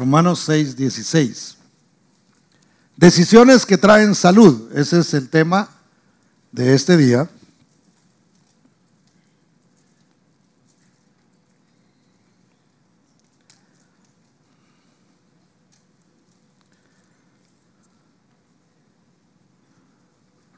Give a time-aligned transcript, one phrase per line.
[0.00, 1.58] Romanos 6, 16.
[2.96, 4.74] Decisiones que traen salud.
[4.74, 5.68] Ese es el tema
[6.52, 7.28] de este día.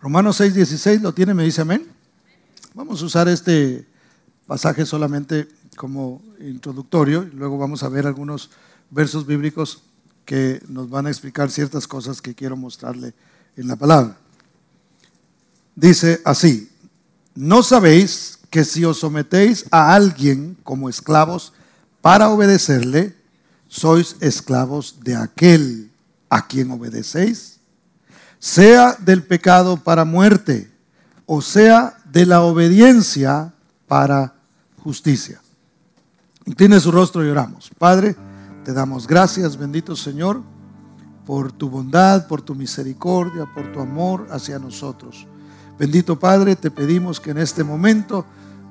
[0.00, 1.34] Romanos 6, 16, ¿lo tiene?
[1.34, 1.88] ¿Me dice amén?
[2.74, 3.88] Vamos a usar este
[4.46, 8.48] pasaje solamente como introductorio y luego vamos a ver algunos
[8.92, 9.82] versos bíblicos
[10.24, 13.12] que nos van a explicar ciertas cosas que quiero mostrarle
[13.56, 14.16] en la palabra.
[15.74, 16.70] Dice así,
[17.34, 21.52] ¿no sabéis que si os sometéis a alguien como esclavos
[22.00, 23.16] para obedecerle,
[23.66, 25.90] sois esclavos de aquel
[26.30, 27.58] a quien obedecéis?
[28.42, 30.68] sea del pecado para muerte,
[31.26, 33.54] o sea de la obediencia
[33.86, 34.34] para
[34.82, 35.40] justicia.
[36.56, 37.70] Tiene su rostro y oramos.
[37.78, 38.16] Padre,
[38.64, 40.42] te damos gracias, bendito Señor,
[41.26, 45.26] por tu bondad, por tu misericordia, por tu amor hacia nosotros.
[45.78, 48.24] Bendito Padre, te pedimos que en este momento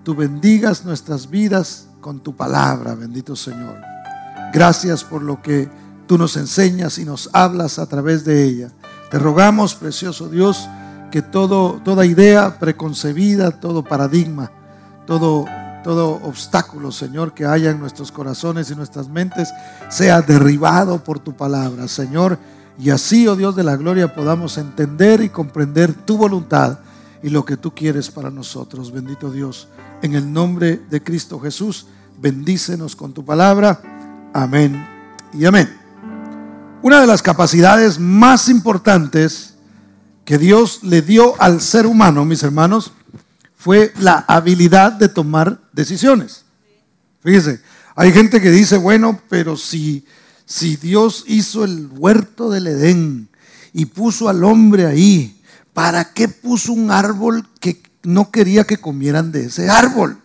[0.03, 3.77] tú bendigas nuestras vidas con tu palabra, bendito Señor.
[4.53, 5.69] Gracias por lo que
[6.07, 8.71] tú nos enseñas y nos hablas a través de ella.
[9.09, 10.69] Te rogamos, precioso Dios,
[11.11, 14.51] que todo, toda idea preconcebida, todo paradigma,
[15.05, 15.45] todo,
[15.83, 19.49] todo obstáculo, Señor, que haya en nuestros corazones y nuestras mentes,
[19.89, 22.37] sea derribado por tu palabra, Señor.
[22.77, 26.79] Y así, oh Dios de la gloria, podamos entender y comprender tu voluntad
[27.23, 28.91] y lo que tú quieres para nosotros.
[28.91, 29.67] Bendito Dios,
[30.01, 31.87] en el nombre de Cristo Jesús,
[32.19, 33.81] bendícenos con tu palabra.
[34.33, 34.85] Amén
[35.33, 35.77] y amén.
[36.81, 39.55] Una de las capacidades más importantes
[40.25, 42.93] que Dios le dio al ser humano, mis hermanos,
[43.61, 46.45] fue la habilidad de tomar decisiones.
[47.23, 47.61] Fíjese,
[47.95, 50.03] hay gente que dice, bueno, pero si,
[50.47, 53.29] si Dios hizo el huerto del Edén
[53.71, 55.39] y puso al hombre ahí,
[55.73, 60.19] ¿para qué puso un árbol que no quería que comieran de ese árbol?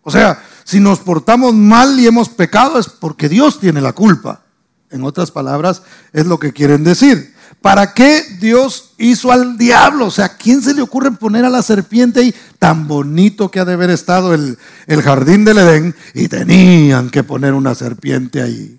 [0.00, 4.40] O sea, si nos portamos mal y hemos pecado es porque Dios tiene la culpa.
[4.90, 5.82] En otras palabras,
[6.14, 7.34] es lo que quieren decir.
[7.60, 10.06] ¿Para qué Dios hizo al diablo?
[10.06, 12.34] O sea, ¿a quién se le ocurre poner a la serpiente ahí?
[12.58, 17.24] Tan bonito que ha de haber estado el, el jardín del Edén y tenían que
[17.24, 18.78] poner una serpiente ahí.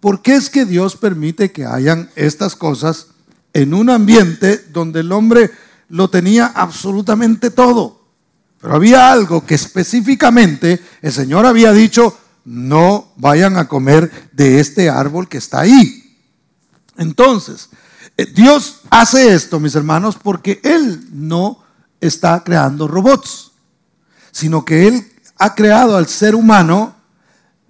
[0.00, 3.08] ¿Por qué es que Dios permite que hayan estas cosas
[3.52, 5.50] en un ambiente donde el hombre
[5.88, 8.02] lo tenía absolutamente todo?
[8.60, 14.88] Pero había algo que específicamente el Señor había dicho, no vayan a comer de este
[14.88, 16.16] árbol que está ahí.
[16.96, 17.68] Entonces,
[18.34, 21.62] Dios hace esto, mis hermanos, porque Él no
[22.00, 23.52] está creando robots,
[24.32, 25.06] sino que Él
[25.38, 26.94] ha creado al ser humano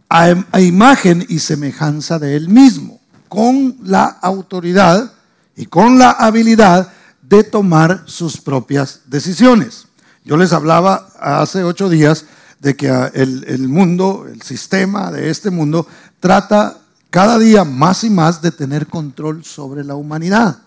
[0.09, 5.13] a, imagen y semejanza de Él mismo, con la autoridad
[5.57, 6.93] y con la habilidad
[7.23, 9.89] de tomar sus propias decisiones.
[10.25, 12.25] Yo les hablaba hace ocho días
[12.61, 15.87] de que el, mundo, el sistema de este mundo,
[16.21, 16.79] trata
[17.11, 20.59] cada día más y más de tener control sobre la humanidad.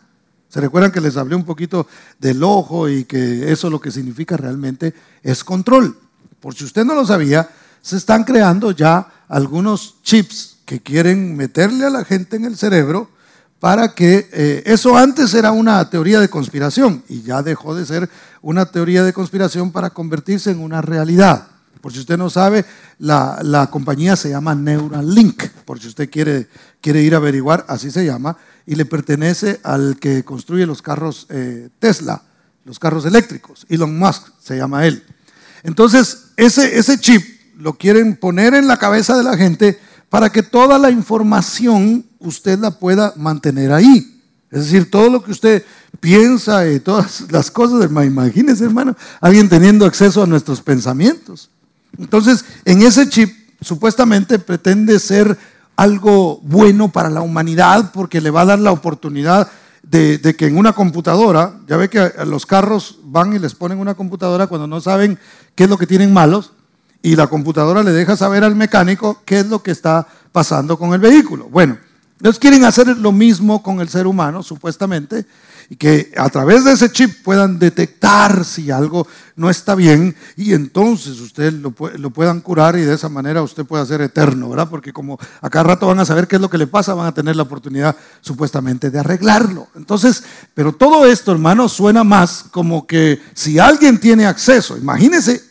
[0.49, 4.35] ¿Se recuerdan que les hablé un poquito del ojo y que eso lo que significa
[4.35, 5.95] realmente es control?
[6.39, 7.49] Por si usted no lo sabía,
[7.81, 13.09] se están creando ya algunos chips que quieren meterle a la gente en el cerebro
[13.59, 18.09] para que eh, eso antes era una teoría de conspiración y ya dejó de ser
[18.41, 21.47] una teoría de conspiración para convertirse en una realidad.
[21.81, 22.65] Por si usted no sabe,
[22.97, 26.49] la, compañía se llama Neuralink, por si usted quiere,
[26.81, 31.25] quiere ir a averiguar, así se llama, y le pertenece al que construye los carros
[31.29, 32.23] eh, Tesla,
[32.65, 33.65] los carros eléctricos.
[33.69, 35.03] Elon Musk se llama él.
[35.63, 37.23] Entonces, ese, ese chip
[37.57, 39.79] lo quieren poner en la cabeza de la gente
[40.09, 44.21] para que toda la información usted la pueda mantener ahí.
[44.51, 45.63] Es decir, todo lo que usted
[45.99, 51.49] piensa y todas las cosas, imagínese hermano, alguien teniendo acceso a nuestros pensamientos.
[51.97, 55.37] Entonces, en ese chip supuestamente pretende ser
[55.75, 59.49] algo bueno para la humanidad porque le va a dar la oportunidad
[59.81, 63.95] de, que en una computadora, ya ve que los carros van y les ponen una
[63.95, 65.17] computadora cuando no saben
[65.55, 66.51] qué es lo que tienen malos
[67.01, 70.93] y la computadora le deja saber al mecánico qué es lo que está pasando con
[70.93, 71.47] el vehículo.
[71.49, 71.77] Bueno,
[72.21, 75.25] ellos quieren hacer lo mismo con el ser humano, supuestamente,
[75.69, 80.53] y que a través de ese chip puedan detectar si algo no está bien y
[80.53, 84.67] entonces usted lo, lo puedan curar y de esa manera usted pueda ser eterno, ¿verdad?
[84.67, 87.05] Porque como a cada rato van a saber qué es lo que le pasa, van
[87.05, 89.67] a tener la oportunidad supuestamente de arreglarlo.
[89.75, 90.23] Entonces,
[90.55, 95.43] pero todo esto, hermano, suena más como que si alguien tiene acceso, imagínese,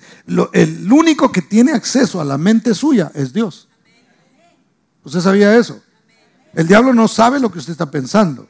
[0.52, 3.68] el único que tiene acceso a la mente suya es Dios.
[5.04, 5.80] ¿Usted sabía eso?
[6.54, 8.48] El diablo no sabe lo que usted está pensando.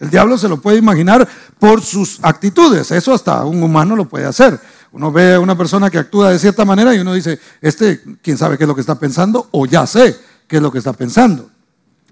[0.00, 1.26] El diablo se lo puede imaginar
[1.58, 2.90] por sus actitudes.
[2.90, 4.58] Eso hasta un humano lo puede hacer.
[4.92, 8.36] Uno ve a una persona que actúa de cierta manera y uno dice, este, quién
[8.36, 10.92] sabe qué es lo que está pensando o ya sé qué es lo que está
[10.92, 11.50] pensando.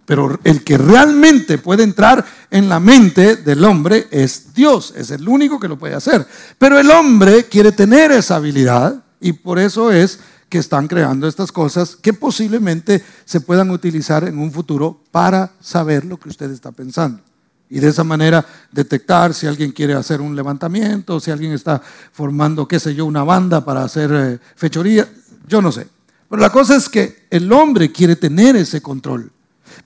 [0.05, 5.29] Pero el que realmente puede entrar en la mente del hombre es Dios, es el
[5.29, 6.27] único que lo puede hacer.
[6.59, 10.19] Pero el hombre quiere tener esa habilidad y por eso es
[10.49, 16.05] que están creando estas cosas que posiblemente se puedan utilizar en un futuro para saber
[16.05, 17.23] lo que usted está pensando.
[17.73, 21.81] Y de esa manera detectar si alguien quiere hacer un levantamiento, si alguien está
[22.13, 25.11] formando, qué sé yo, una banda para hacer eh, fechoría,
[25.49, 25.89] yo no sé.
[26.29, 29.33] Pero la cosa es que el hombre quiere tener ese control.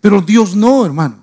[0.01, 1.23] Pero Dios no, hermano.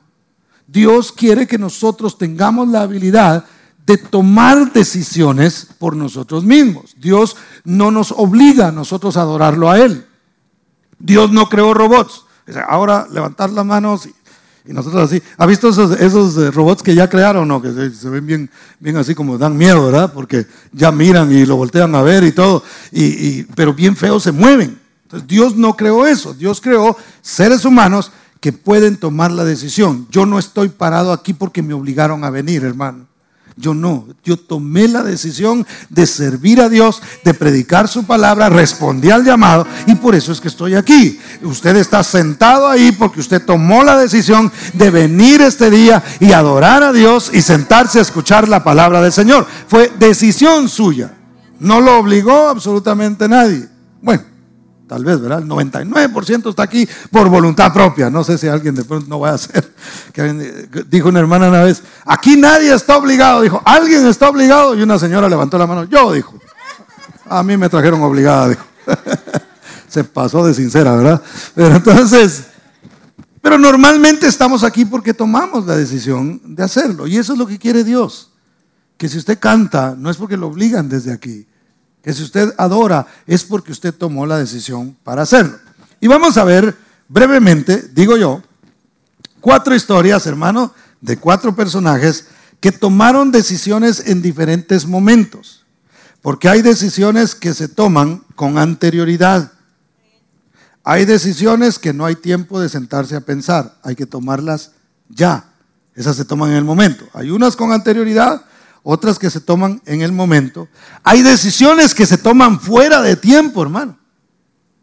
[0.66, 3.44] Dios quiere que nosotros tengamos la habilidad
[3.86, 6.96] de tomar decisiones por nosotros mismos.
[6.98, 7.36] Dios
[7.66, 10.06] no nos obliga a nosotros a adorarlo a Él.
[10.98, 12.24] Dios no creó robots.
[12.70, 14.14] Ahora levantar las manos y,
[14.72, 15.22] nosotros así.
[15.38, 17.48] ¿Ha visto esos, esos, eh, robots que ya crearon?
[17.48, 18.50] No, que se, ven bien,
[18.80, 20.14] bien así como dan miedo, ¿verdad?
[20.14, 22.64] Porque ya miran y lo voltean a ver y todo.
[22.92, 24.80] Y, pero bien feos se mueven.
[25.04, 26.34] Entonces Dios no creó eso.
[26.34, 30.08] Dios creó seres humanos que pueden tomar la decisión.
[30.10, 33.06] Yo no estoy parado aquí porque me obligaron a venir, hermano.
[33.56, 39.12] Yo no, yo tomé la decisión de servir a Dios, de predicar su palabra, respondí
[39.12, 41.20] al llamado y por eso es que estoy aquí.
[41.44, 46.82] Usted está sentado ahí porque usted tomó la decisión de venir este día y adorar
[46.84, 49.46] a Dios y sentarse a escuchar la palabra del Señor.
[49.68, 51.14] Fue decisión suya.
[51.60, 53.68] No lo obligó absolutamente nadie.
[54.02, 54.24] Bueno,
[54.88, 55.40] Tal vez, ¿verdad?
[55.40, 58.10] El 99% está aquí por voluntad propia.
[58.10, 59.74] No sé si alguien de pronto no va a hacer.
[60.90, 63.42] Dijo una hermana una vez, aquí nadie está obligado.
[63.42, 64.76] Dijo, alguien está obligado.
[64.76, 65.86] Y una señora levantó la mano.
[65.86, 66.38] Yo, dijo.
[67.30, 68.66] A mí me trajeron obligada, dijo.
[69.88, 71.22] Se pasó de sincera, ¿verdad?
[71.56, 72.46] Pero entonces,
[73.42, 77.08] pero normalmente estamos aquí porque tomamos la decisión de hacerlo.
[77.08, 78.32] Y eso es lo que quiere Dios.
[78.98, 81.48] Que si usted canta, no es porque lo obligan desde aquí
[82.04, 85.58] que si usted adora es porque usted tomó la decisión para hacerlo.
[86.02, 86.76] Y vamos a ver
[87.08, 88.44] brevemente, digo yo,
[89.40, 92.28] cuatro historias, hermano, de cuatro personajes
[92.60, 95.66] que tomaron decisiones en diferentes momentos.
[96.22, 99.52] Porque hay decisiones que se toman con anterioridad.
[100.84, 104.72] Hay decisiones que no hay tiempo de sentarse a pensar, hay que tomarlas
[105.08, 105.54] ya.
[105.96, 107.06] Esas se toman en el momento.
[107.14, 108.44] Hay unas con anterioridad
[108.84, 110.68] otras que se toman en el momento.
[111.04, 113.98] Hay decisiones que se toman fuera de tiempo, hermano.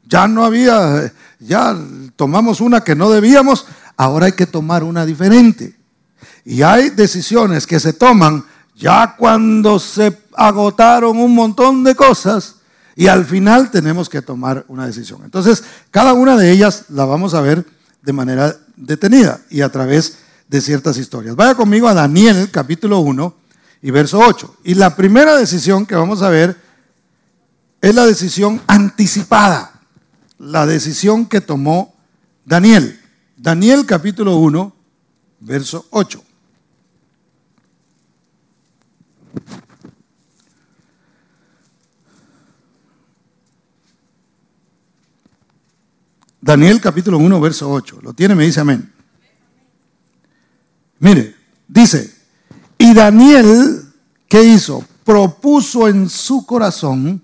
[0.05, 1.76] Ya no había, ya
[2.17, 3.67] tomamos una que no debíamos,
[3.97, 5.79] ahora hay que tomar una diferente.
[6.44, 8.44] Y hay decisiones que se toman
[8.75, 12.56] ya cuando se agotaron un montón de cosas
[12.97, 15.20] y al final tenemos que tomar una decisión.
[15.25, 17.64] Entonces, cada una de ellas la vamos a ver
[18.02, 20.19] de manera detenida y a través
[20.49, 21.37] de ciertas historias.
[21.37, 23.40] Vaya conmigo a Daniel capítulo 1
[23.82, 24.56] y verso 8.
[24.65, 26.56] Y la primera decisión que vamos a ver
[27.81, 29.81] es la decisión anticipada,
[30.38, 31.94] la decisión que tomó
[32.44, 33.00] Daniel.
[33.37, 34.75] Daniel capítulo 1,
[35.41, 36.23] verso 8.
[46.43, 48.00] Daniel capítulo 1, verso 8.
[48.03, 48.93] Lo tiene, me dice amén.
[50.99, 51.35] Mire,
[51.66, 52.20] dice,
[52.81, 53.83] y Daniel,
[54.27, 54.83] ¿qué hizo?
[55.05, 57.23] Propuso en su corazón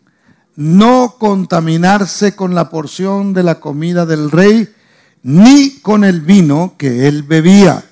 [0.54, 4.68] no contaminarse con la porción de la comida del rey,
[5.22, 7.82] ni con el vino que él bebía.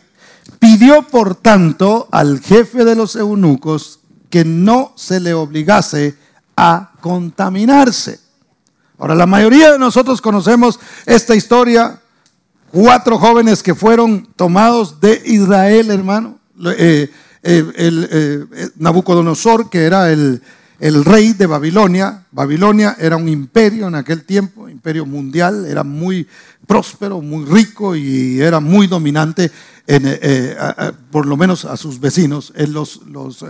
[0.59, 6.17] Pidió, por tanto, al jefe de los eunucos que no se le obligase
[6.59, 8.21] a contaminarse.
[8.99, 11.99] Ahora, la mayoría de nosotros conocemos esta historia.
[12.71, 16.39] Cuatro jóvenes que fueron tomados de Israel, hermano.
[16.77, 17.11] Eh,
[17.47, 20.41] eh, el, eh, Nabucodonosor, que era el,
[20.81, 22.25] rey de Babilonia.
[22.33, 26.27] Babilonia era un imperio en aquel tiempo, imperio mundial, era muy
[26.67, 29.51] próspero, muy rico y era muy dominante,
[29.87, 30.57] eh,
[31.11, 33.45] por lo menos a sus vecinos, él los, los,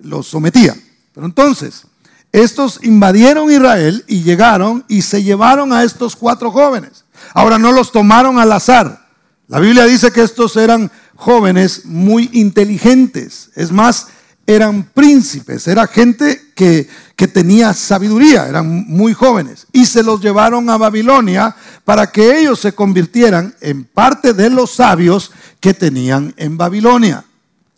[0.00, 0.74] los sometía.
[1.14, 1.86] Pero entonces,
[2.32, 7.04] estos invadieron Israel y llegaron y se llevaron a estos cuatro jóvenes.
[7.32, 9.08] Ahora no los tomaron al azar.
[9.48, 13.50] La Biblia dice que estos eran jóvenes muy inteligentes.
[13.54, 14.08] Es más,
[14.46, 19.66] eran príncipes, era gente que, que, tenía sabiduría, eran muy jóvenes.
[19.70, 24.72] Y se los llevaron a Babilonia para que ellos se convirtieran en parte de los
[24.72, 27.24] sabios que tenían en Babilonia.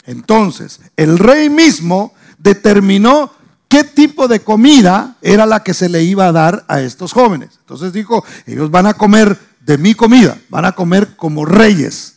[0.06, 3.32] Entonces, el rey mismo determinó
[3.68, 7.50] qué tipo de comida era la que se le iba a dar a estos jóvenes.
[7.58, 12.11] Entonces dijo, ellos van a comer de mi comida, van a comer como reyes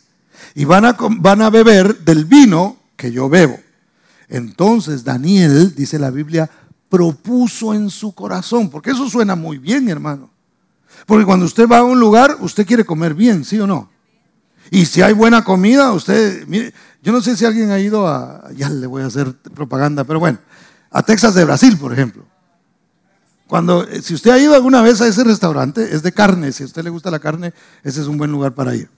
[0.56, 3.60] y van a, van a beber del vino que yo bebo.
[4.26, 6.50] Entonces Daniel, dice la Biblia,
[6.88, 10.30] propuso en su corazón, porque eso suena muy bien, hermano.
[11.04, 13.90] Porque cuando usted va a un lugar, usted quiere comer bien, ¿sí o no?
[14.70, 16.72] Y si hay buena comida, usted, mire,
[17.02, 20.20] yo no sé si alguien ha ido a, ya le voy a hacer propaganda, pero
[20.20, 20.38] bueno,
[20.90, 22.24] a Texas de Brasil, por ejemplo.
[23.46, 26.62] Cuando, eh, si usted ha ido alguna vez a ese restaurante, es de carne, si
[26.62, 27.52] a usted le gusta la carne,
[27.84, 28.88] ese es un buen lugar para ir.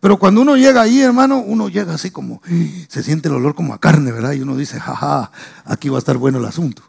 [0.00, 2.40] Pero cuando uno llega ahí, hermano, uno llega así como,
[2.88, 4.32] se siente el olor como a carne, ¿verdad?
[4.32, 5.32] Y uno dice, jaja,
[5.64, 6.82] aquí va a estar bueno el asunto.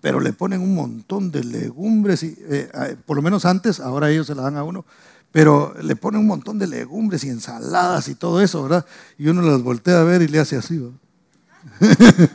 [0.00, 4.10] Pero le ponen un montón de legumbres, y, eh, eh, por lo menos antes, ahora
[4.10, 4.84] ellos se la dan a uno,
[5.30, 8.84] pero le ponen un montón de legumbres y ensaladas y todo eso, ¿verdad?
[9.16, 10.98] Y uno las voltea a ver y le hace así, ¿verdad?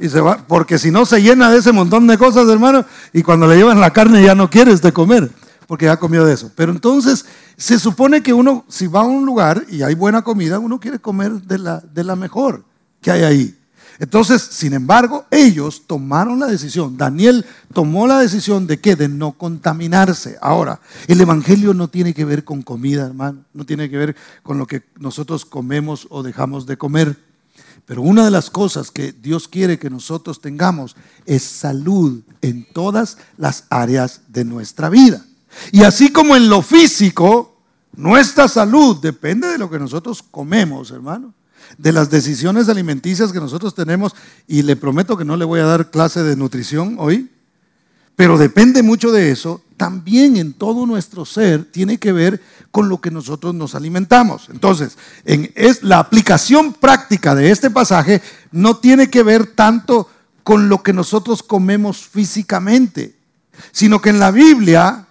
[0.00, 3.22] y se va, porque si no se llena de ese montón de cosas, hermano, y
[3.22, 5.30] cuando le llevan la carne ya no quieres de comer
[5.66, 6.50] porque ya comió de eso.
[6.54, 7.24] Pero entonces
[7.56, 10.98] se supone que uno, si va a un lugar y hay buena comida, uno quiere
[10.98, 12.64] comer de la, de la mejor
[13.00, 13.58] que hay ahí.
[13.98, 18.94] Entonces, sin embargo, ellos tomaron la decisión, Daniel tomó la decisión de qué?
[18.94, 20.36] De no contaminarse.
[20.42, 24.58] Ahora, el Evangelio no tiene que ver con comida, hermano, no tiene que ver con
[24.58, 27.16] lo que nosotros comemos o dejamos de comer.
[27.86, 33.16] Pero una de las cosas que Dios quiere que nosotros tengamos es salud en todas
[33.38, 35.24] las áreas de nuestra vida.
[35.72, 37.56] Y así como en lo físico,
[37.96, 41.32] nuestra salud depende de lo que nosotros comemos, hermano,
[41.78, 44.14] de las decisiones alimenticias que nosotros tenemos.
[44.46, 47.30] Y le prometo que no le voy a dar clase de nutrición hoy,
[48.14, 49.62] pero depende mucho de eso.
[49.76, 54.48] También en todo nuestro ser tiene que ver con lo que nosotros nos alimentamos.
[54.50, 58.22] Entonces, en, es, la aplicación práctica de este pasaje
[58.52, 60.08] no tiene que ver tanto
[60.42, 63.16] con lo que nosotros comemos físicamente,
[63.72, 65.05] sino que en la Biblia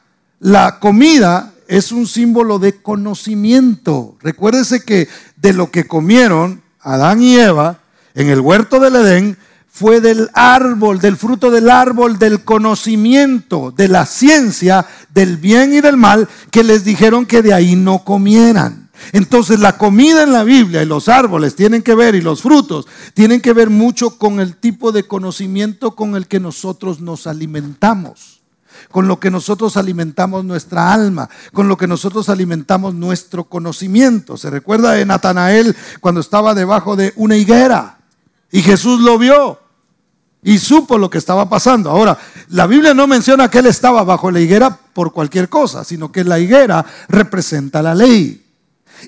[0.45, 4.15] la comida es un símbolo de conocimiento.
[4.21, 7.79] Recuérdese que de lo que comieron Adán y Eva
[8.13, 13.87] en el huerto del Edén fue del árbol, del fruto del árbol, del conocimiento, de
[13.87, 14.85] la ciencia,
[15.15, 18.91] del bien y del mal, que les dijeron que de ahí no comieran.
[19.13, 22.85] Entonces la comida en la Biblia y los árboles tienen que ver y los frutos
[23.15, 28.44] tienen que ver mucho con el tipo de conocimiento con el que nosotros nos alimentamos
[28.91, 34.37] con lo que nosotros alimentamos nuestra alma, con lo que nosotros alimentamos nuestro conocimiento.
[34.37, 37.99] Se recuerda de Natanael cuando estaba debajo de una higuera
[38.51, 39.59] y Jesús lo vio
[40.41, 41.89] y supo lo que estaba pasando.
[41.89, 42.17] Ahora,
[42.49, 46.23] la Biblia no menciona que él estaba bajo la higuera por cualquier cosa, sino que
[46.23, 48.45] la higuera representa la ley.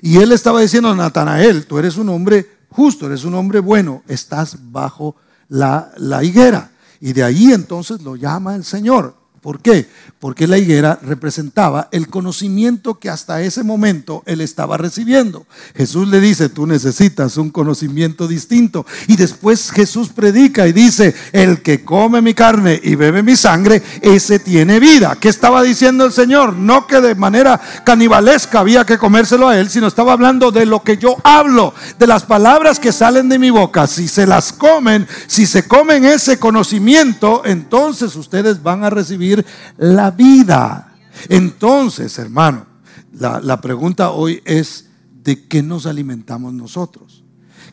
[0.02, 4.02] Y él estaba diciendo a Natanael, tú eres un hombre justo, eres un hombre bueno,
[4.08, 5.14] estás bajo
[5.48, 6.72] la, la higuera.
[7.00, 9.14] Y de ahí entonces lo llama el Señor.
[9.40, 9.88] ¿Por qué?
[10.18, 15.46] Porque la higuera representaba el conocimiento que hasta ese momento él estaba recibiendo.
[15.76, 18.84] Jesús le dice, tú necesitas un conocimiento distinto.
[19.06, 23.80] Y después Jesús predica y dice, el que come mi carne y bebe mi sangre,
[24.02, 25.16] ese tiene vida.
[25.20, 26.54] ¿Qué estaba diciendo el Señor?
[26.54, 30.82] No que de manera canibalesca había que comérselo a él, sino estaba hablando de lo
[30.82, 33.86] que yo hablo, de las palabras que salen de mi boca.
[33.86, 39.27] Si se las comen, si se comen ese conocimiento, entonces ustedes van a recibir
[39.76, 40.96] la vida.
[41.28, 42.66] Entonces, hermano,
[43.12, 44.88] la, pregunta hoy es,
[45.22, 47.24] ¿de qué nos alimentamos nosotros?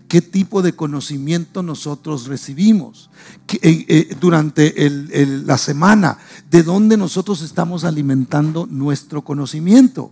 [0.07, 3.09] ¿Qué tipo de conocimiento nosotros recibimos
[3.61, 4.73] eh, eh, durante
[5.45, 6.17] la semana?
[6.49, 10.11] ¿De dónde nosotros estamos alimentando nuestro conocimiento?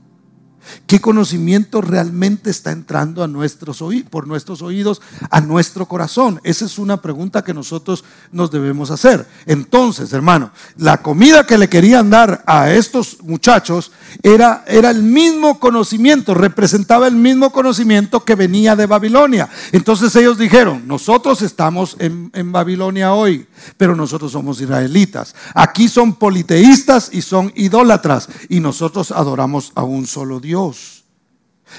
[0.88, 6.40] ¿Qué conocimiento realmente está entrando a nuestros por nuestros oídos a nuestro corazón?
[6.44, 9.28] Esa es una pregunta que nosotros nos debemos hacer.
[9.46, 13.92] Entonces, hermano, la comida que le querían dar a estos muchachos
[14.22, 19.50] era, era el mismo conocimiento, representaba el mismo conocimiento que venía de Babilonia.
[19.72, 25.36] Entonces ellos dijeron, nosotros estamos en, en Babilonia hoy, pero nosotros somos israelitas.
[25.54, 31.03] Aquí son politeístas y son idólatras y nosotros adoramos a un solo Dios.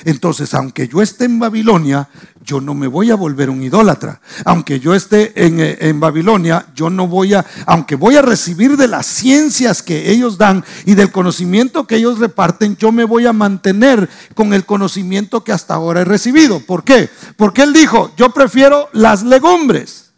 [0.04, 2.08] Entonces, aunque yo esté en Babilonia,
[2.44, 4.20] yo no me voy a volver un idólatra.
[4.44, 8.76] Aunque yo esté en, eh, en, Babilonia, yo no voy a, aunque voy a recibir
[8.76, 13.26] de las ciencias que ellos dan y del conocimiento que ellos reparten, yo me voy
[13.26, 16.60] a mantener con el conocimiento que hasta ahora he recibido.
[16.60, 17.08] ¿Por qué?
[17.36, 20.12] Porque él dijo, yo prefiero las legumbres.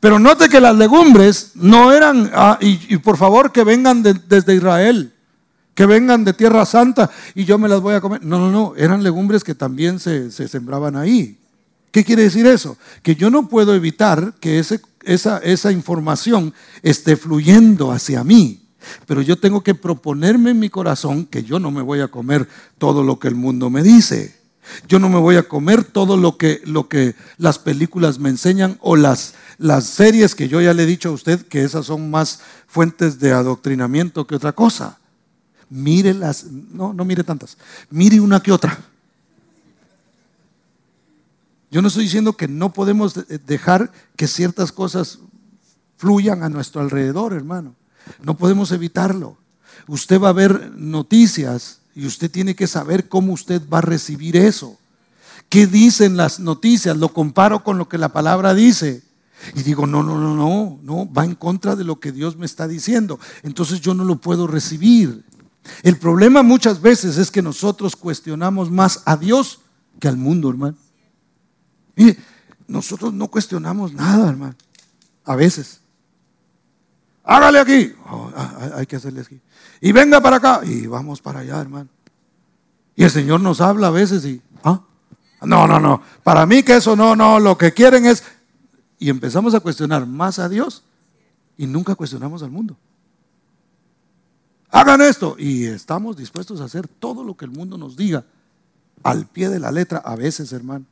[0.00, 5.12] Pero note que las legumbres no eran, ah, y, por favor que vengan desde Israel
[5.78, 8.24] que vengan de Tierra Santa y yo me las voy a comer.
[8.24, 11.38] No, no, no, eran legumbres que también se, sembraban ahí.
[11.92, 12.76] ¿Qué quiere decir eso?
[13.00, 18.66] Que yo no puedo evitar que esa, esa información esté fluyendo hacia mí.
[19.06, 22.48] Pero yo tengo que proponerme en mi corazón que yo no me voy a comer
[22.78, 24.34] todo lo que el mundo me dice.
[24.88, 28.78] Yo no me voy a comer todo lo que, lo que las películas me enseñan
[28.80, 32.10] o las, las series que yo ya le he dicho a usted que esas son
[32.10, 34.98] más fuentes de adoctrinamiento que otra cosa.
[35.70, 37.58] Mire las, no, no mire tantas,
[37.90, 38.78] mire una que otra.
[41.70, 43.14] Yo no estoy diciendo que no podemos
[43.46, 45.18] dejar que ciertas cosas
[45.98, 47.74] fluyan a nuestro alrededor, hermano.
[48.22, 49.36] No podemos evitarlo.
[49.86, 54.36] Usted va a ver noticias y usted tiene que saber cómo usted va a recibir
[54.36, 54.78] eso.
[55.48, 56.96] ¿Qué dicen las noticias?
[56.96, 59.02] Lo comparo con lo que la palabra dice.
[59.54, 62.46] Y digo, no, no, no, no, no, va en contra de lo que Dios me
[62.46, 63.20] está diciendo.
[63.42, 65.24] Entonces yo no lo puedo recibir.
[65.82, 69.60] El problema muchas veces es que nosotros cuestionamos más a Dios
[70.00, 70.76] que al mundo, hermano.
[71.96, 72.18] Mire,
[72.66, 74.54] nosotros no cuestionamos nada, hermano.
[75.24, 75.80] A veces.
[77.24, 77.92] Hágale aquí.
[78.10, 79.40] Oh, ah, ah, hay que hacerle aquí.
[79.80, 80.60] Y venga para acá.
[80.64, 81.88] Y vamos para allá, hermano.
[82.94, 84.80] Y el Señor nos habla a veces y, ah,
[85.42, 86.02] no, no, no.
[86.22, 87.38] Para mí que eso no, no.
[87.38, 88.24] Lo que quieren es.
[88.98, 90.84] Y empezamos a cuestionar más a Dios
[91.56, 92.76] y nunca cuestionamos al mundo.
[94.70, 95.36] Hagan esto.
[95.38, 98.24] Y estamos dispuestos a hacer todo lo que el mundo nos diga.
[99.02, 100.84] Al pie de la letra, a veces, hermano.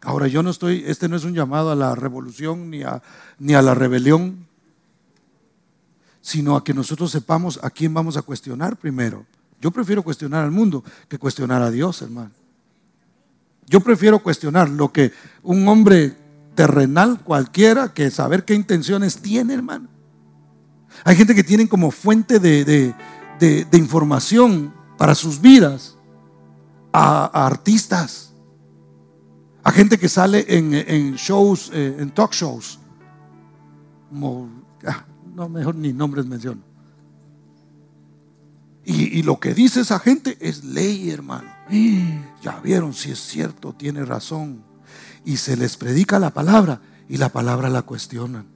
[0.00, 3.02] Ahora yo no estoy, este no es un llamado a la revolución ni a,
[3.38, 4.46] ni a la rebelión,
[6.20, 9.26] sino a que nosotros sepamos a quién vamos a cuestionar primero.
[9.60, 12.30] Yo prefiero cuestionar al mundo que cuestionar a Dios, hermano.
[13.66, 16.16] Yo prefiero cuestionar lo que un hombre
[16.54, 19.88] terrenal cualquiera que saber qué intenciones tiene, hermano.
[21.04, 22.94] Hay gente que tiene como fuente de,
[23.72, 25.96] información para sus vidas
[26.92, 28.28] a artistas
[29.68, 32.78] a gente que sale en, shows, eh, en talk shows.
[34.86, 36.62] Ah, no, mejor ni nombres menciono.
[38.82, 41.50] Y, lo que dice esa gente es ley, hermano.
[42.40, 44.62] Ya vieron si es cierto, tiene razón.
[45.26, 48.46] Y se les predica la palabra y la palabra la cuestionan.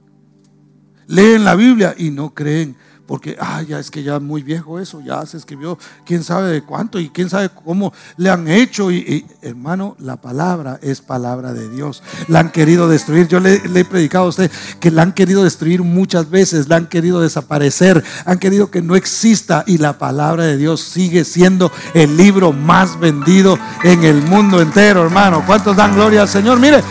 [1.07, 5.01] Leen la Biblia y no creen porque, ah, ya es que ya muy viejo eso,
[5.01, 8.91] ya se escribió quién sabe de cuánto y quién sabe cómo le han hecho.
[8.91, 12.01] Y, hermano, la palabra es palabra de Dios.
[12.29, 13.27] La han querido destruir.
[13.27, 16.77] Yo le, le, he predicado a usted que la han querido destruir muchas veces, la
[16.77, 21.71] han querido desaparecer, han querido que no exista y la palabra de Dios sigue siendo
[21.93, 25.43] el libro más vendido en el mundo entero, hermano.
[25.45, 26.57] ¿Cuántos dan gloria al Señor?
[26.59, 26.81] Mire,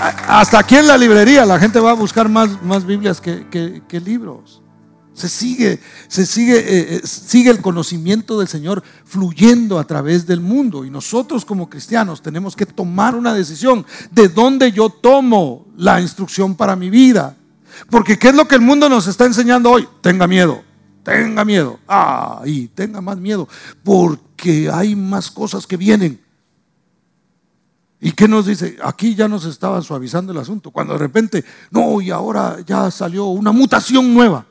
[0.00, 3.46] hasta aquí en la librería la gente va a buscar más, más Biblias que,
[3.86, 4.62] que libros.
[5.18, 10.40] Se sigue, se sigue, eh, eh, sigue el conocimiento del Señor fluyendo a través del
[10.40, 10.84] mundo.
[10.84, 16.54] Y nosotros como cristianos tenemos que tomar una decisión de dónde yo tomo la instrucción
[16.54, 17.36] para mi vida.
[17.90, 19.88] Porque ¿qué es lo que el mundo nos está enseñando hoy?
[20.00, 20.62] Tenga miedo,
[21.02, 21.80] tenga miedo.
[21.88, 23.48] Ah, y tenga más miedo.
[23.82, 26.20] Porque hay más cosas que vienen.
[28.00, 28.76] ¿Y qué nos dice?
[28.82, 30.70] Aquí ya nos estaba suavizando el asunto.
[30.70, 34.46] Cuando de repente, no, y ahora ya salió una mutación nueva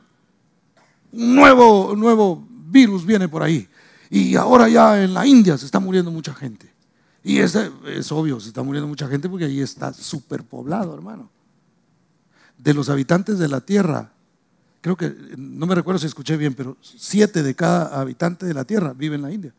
[1.11, 3.67] un nuevo, nuevo virus viene por ahí.
[4.09, 6.71] Y ahora ya en la India se está muriendo mucha gente.
[7.23, 11.29] Y es, es obvio, se está muriendo mucha gente porque ahí está superpoblado, hermano.
[12.57, 14.11] De los habitantes de la tierra,
[14.81, 18.63] creo que, no me recuerdo si escuché bien, pero siete de cada habitante de la
[18.63, 19.53] tierra vive en la India.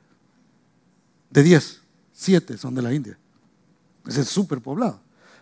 [1.30, 3.18] De diez, siete son de la India.
[4.08, 5.00] Es superpoblado.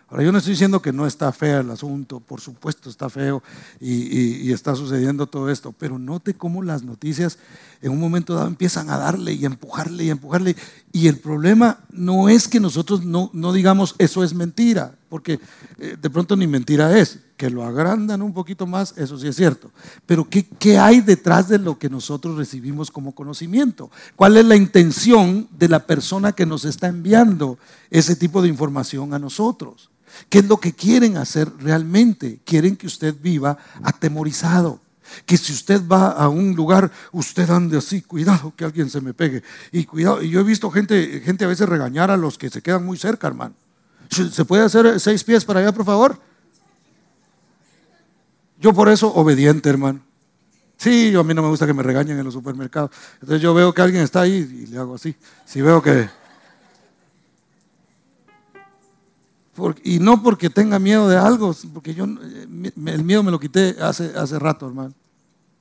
[0.09, 3.43] Ahora, yo no estoy diciendo que no está feo el asunto, por supuesto está feo
[3.81, 7.37] y, está sucediendo todo esto, pero note cómo las noticias
[7.81, 10.55] en un momento dado empiezan a darle y empujarle y empujarle.
[10.93, 15.41] Y el problema no es que nosotros no, no digamos eso es mentira, porque
[15.77, 19.35] eh, de pronto ni mentira es, que lo agrandan un poquito más, eso sí es
[19.35, 19.71] cierto.
[20.07, 23.91] Pero ¿qué, ¿qué hay detrás de lo que nosotros recibimos como conocimiento?
[24.15, 27.59] ¿Cuál es la intención de la persona que nos está enviando
[27.91, 29.91] ese tipo de información a nosotros?
[30.29, 32.39] ¿Qué es lo que quieren hacer realmente?
[32.43, 34.81] Quieren que usted viva atemorizado.
[35.25, 39.13] Que si usted va a un lugar, usted ande así, cuidado que alguien se me
[39.13, 39.43] pegue.
[39.71, 42.61] Y cuidado, y yo he visto gente, gente a veces regañar a los que se
[42.61, 43.53] quedan muy cerca, hermano.
[44.09, 46.19] ¿Se puede hacer seis pies para allá, por favor?
[48.59, 50.01] Yo por eso obediente, hermano.
[50.77, 52.91] Sí, yo a mí no me gusta que me regañen en los supermercados.
[53.15, 55.15] Entonces yo veo que alguien está ahí y le hago así.
[55.45, 56.07] Si veo que
[59.83, 64.13] y no porque tenga miedo de algo, porque yo el miedo me lo quité hace,
[64.15, 64.93] hace rato, hermano.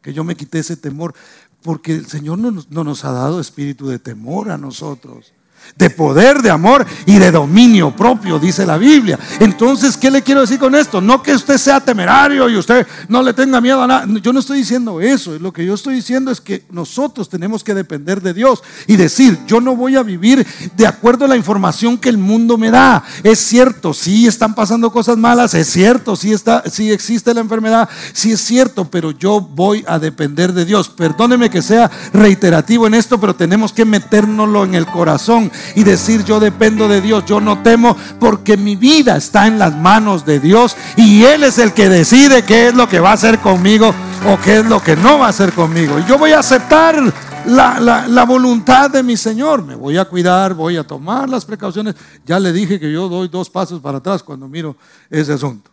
[0.02, 1.14] Que yo me quité ese temor.
[1.62, 5.32] Porque el Señor no, no nos ha dado espíritu de temor a nosotros,
[5.76, 9.18] de poder, de amor y de dominio propio, dice la Biblia.
[9.40, 11.00] Entonces, ¿qué le quiero decir con esto?
[11.00, 14.07] No que usted sea temerario y usted no le tenga miedo a nada.
[14.22, 15.38] Yo no estoy diciendo eso.
[15.38, 19.38] Lo que yo estoy diciendo es que nosotros tenemos que depender de Dios y decir,
[19.46, 23.02] yo no voy a vivir de acuerdo a la información que el mundo me da.
[23.22, 27.88] Es cierto, sí están pasando cosas malas, es cierto, sí, está, sí existe la enfermedad,
[28.12, 30.88] sí es cierto, pero yo voy a depender de Dios.
[30.88, 36.25] Perdóneme que sea reiterativo en esto, pero tenemos que metérnoslo en el corazón y decir
[36.25, 40.40] yo dependo de Dios, yo no temo porque mi vida está en las manos de
[40.40, 43.95] Dios y Él es el que decide qué es lo que va a hacer conmigo
[44.27, 45.99] o qué es lo que no va a hacer conmigo.
[45.99, 47.12] Y yo voy a aceptar
[47.47, 49.62] la, la, voluntad de mi Señor.
[49.62, 51.95] Me voy a cuidar, voy a tomar las precauciones.
[52.25, 54.77] Ya le dije que yo doy dos pasos para atrás cuando miro
[55.11, 55.71] ese asunto.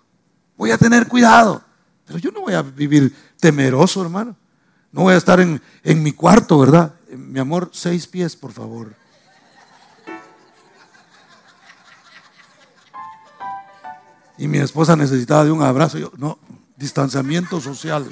[0.58, 1.62] Voy a tener cuidado.
[2.06, 4.36] Pero yo no voy a vivir temeroso, hermano.
[4.92, 6.94] No voy a estar en, en mi cuarto, ¿verdad?
[7.18, 8.94] Mi amor, seis pies, por favor.
[14.44, 15.98] Y mi esposa necesitaba de un abrazo.
[15.98, 16.38] Yo, no,
[16.76, 18.06] distanciamiento social.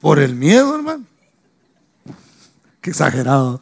[0.00, 1.04] Por el miedo, hermano.
[2.80, 3.60] Qué exagerado.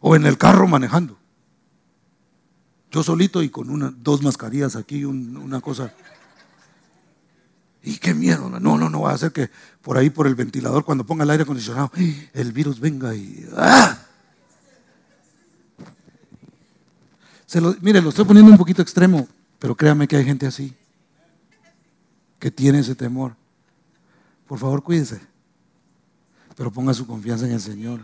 [0.00, 1.18] O en el carro manejando.
[2.90, 5.92] Yo solito y con una, dos mascarillas aquí, una cosa.
[7.82, 8.48] Y qué miedo.
[8.48, 9.50] No, no, no va a hacer que
[9.82, 11.92] por ahí, por el ventilador, cuando ponga el aire acondicionado,
[12.32, 13.46] el virus venga y.
[13.58, 14.07] ¡ah!
[17.80, 19.26] Mire, lo estoy poniendo un poquito extremo,
[19.58, 20.74] pero créame que hay gente así,
[22.38, 23.34] que tiene ese temor.
[24.46, 25.20] Por favor, cuídese,
[26.56, 28.00] pero ponga su confianza en el Señor.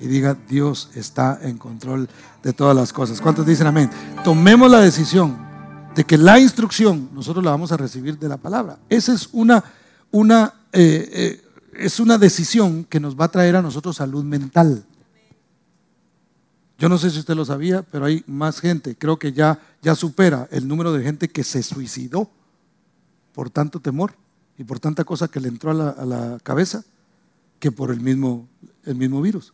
[0.00, 2.08] Y diga, Dios está en control
[2.42, 3.20] de todas las cosas.
[3.20, 3.90] ¿Cuántos dicen amén?
[4.24, 5.38] Tomemos la decisión
[5.94, 8.78] de que la instrucción nosotros la vamos a recibir de la palabra.
[8.88, 9.62] Esa es una,
[10.10, 11.44] una, eh, eh,
[11.78, 14.84] es una decisión que nos va a traer a nosotros salud mental.
[16.78, 19.94] Yo no sé si usted lo sabía, pero hay más gente, creo que ya, ya
[19.94, 22.30] supera el número de gente que se suicidó
[23.32, 24.14] por tanto temor
[24.58, 26.84] y por tanta cosa que le entró a la, cabeza
[27.58, 28.48] que por el mismo,
[28.84, 29.52] el mismo virus.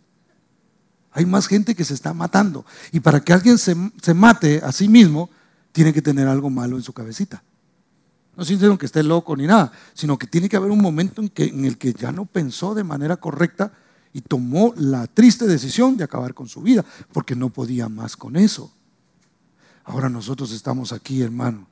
[1.12, 2.64] Hay más gente que se está matando.
[2.92, 3.74] Y para que alguien se,
[4.14, 5.28] mate a sí mismo,
[5.72, 7.42] tiene que tener algo malo en su cabecita.
[8.36, 11.28] No significa que esté loco ni nada, sino que tiene que haber un momento en,
[11.28, 13.72] que, en el que ya no pensó de manera correcta
[14.12, 18.36] y tomó la triste decisión de acabar con su vida, porque no podía más con
[18.36, 18.72] eso.
[19.84, 21.66] Ahora nosotros estamos aquí, hermano,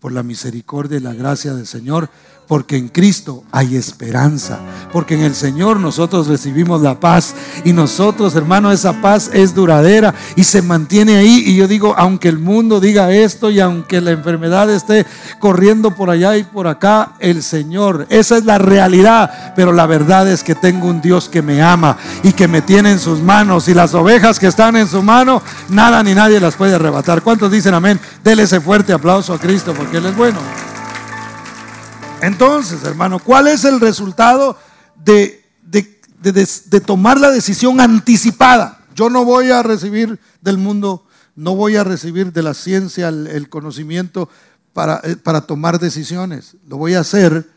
[0.00, 2.10] por la misericordia y la gracia del Señor,
[2.48, 4.58] porque en Cristo hay esperanza,
[4.90, 10.14] porque en el Señor nosotros recibimos la paz y nosotros, hermano, esa paz es duradera
[10.34, 11.42] y se mantiene ahí.
[11.46, 15.06] Y yo digo, aunque el mundo diga esto y aunque la enfermedad esté
[15.38, 20.26] corriendo por allá y por acá, el Señor, esa es la realidad, pero la verdad
[20.26, 23.68] es que tengo un Dios que me ama y que me tiene en sus manos
[23.68, 27.20] y las ovejas que están en su mano, nada ni nadie las puede arrebatar.
[27.20, 28.00] ¿Cuántos dicen amén?
[28.24, 30.38] Dele ese fuerte aplauso a Cristo porque Él es bueno.
[32.20, 34.56] Entonces, hermano, ¿cuál es el resultado
[34.96, 35.44] de,
[36.84, 38.84] tomar la decisión anticipada?
[38.94, 43.48] Yo no voy a recibir del mundo, no voy a recibir de la ciencia el,
[43.48, 44.28] conocimiento
[44.72, 46.56] para, eh, para, tomar decisiones.
[46.66, 47.48] Lo voy a hacer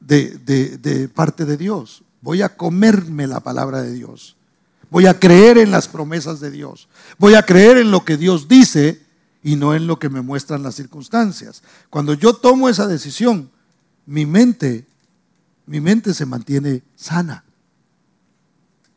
[0.00, 2.02] de parte de Dios.
[2.20, 4.36] Voy a comerme la palabra de Dios.
[4.90, 6.88] Voy a creer en las promesas de Dios.
[7.18, 9.00] Voy a creer en lo que Dios dice
[9.42, 11.62] y no en lo que me muestran las circunstancias.
[11.88, 13.50] Cuando yo tomo esa decisión,
[14.06, 14.86] mi mente,
[15.66, 17.44] mi mente se mantiene sana,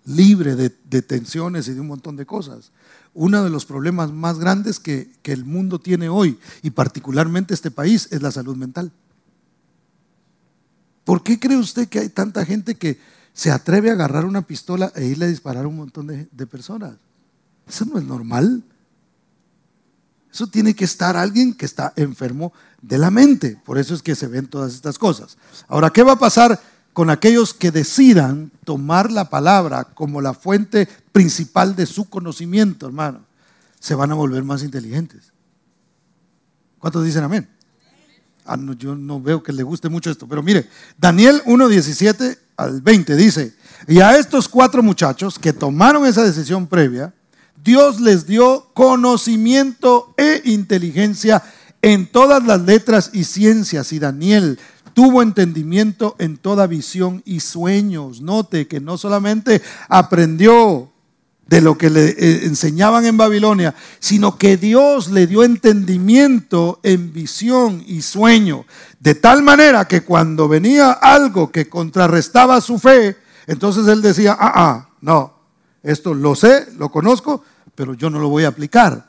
[0.05, 0.69] libre de,
[1.01, 2.71] tensiones y de un montón de cosas.
[3.13, 7.71] Uno de los problemas más grandes que, que el mundo tiene hoy, y particularmente este
[7.71, 8.91] país, es la salud mental.
[11.03, 12.99] ¿Por qué cree usted que hay tanta gente que
[13.33, 16.47] se atreve a agarrar una pistola e irle a disparar a un montón de, de
[16.47, 16.95] personas?
[17.67, 18.63] Eso no es normal.
[20.31, 22.51] Eso tiene que estar alguien que está enfermo
[22.87, 23.59] de la mente.
[23.65, 25.37] Por eso es que se ven todas estas cosas.
[25.67, 26.59] Ahora, ¿qué va a pasar
[26.93, 33.25] con aquellos que decidan tomar la palabra como la fuente principal de su conocimiento, hermano?
[33.79, 35.33] Se van a volver más inteligentes.
[36.79, 37.49] ¿Cuántos dicen amén?
[38.45, 43.15] Ah, yo no veo que le guste mucho esto, pero mire, Daniel 1.17 al 20
[43.15, 43.55] dice,
[43.87, 47.11] y a estos cuatro muchachos que tomaron esa decisión previa,
[47.63, 51.41] Dios les dio conocimiento e inteligencia
[51.85, 53.93] en todas las letras y ciencias.
[53.93, 54.57] Y Daniel
[54.95, 58.21] tuvo entendimiento en toda visión y sueños.
[58.21, 60.91] Note que no solamente aprendió
[61.45, 67.13] de lo que le eh, enseñaban en Babilonia, sino que Dios le dio entendimiento en
[67.13, 68.65] visión y sueño.
[68.99, 74.53] De tal manera que cuando venía algo que contrarrestaba su fe, Entonces él decía, ah,
[74.55, 75.35] ah, no,
[75.83, 77.43] esto lo sé, lo conozco,
[77.75, 79.07] pero yo no lo voy a aplicar,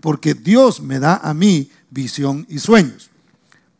[0.00, 3.10] porque Dios me da a mí visión y sueños.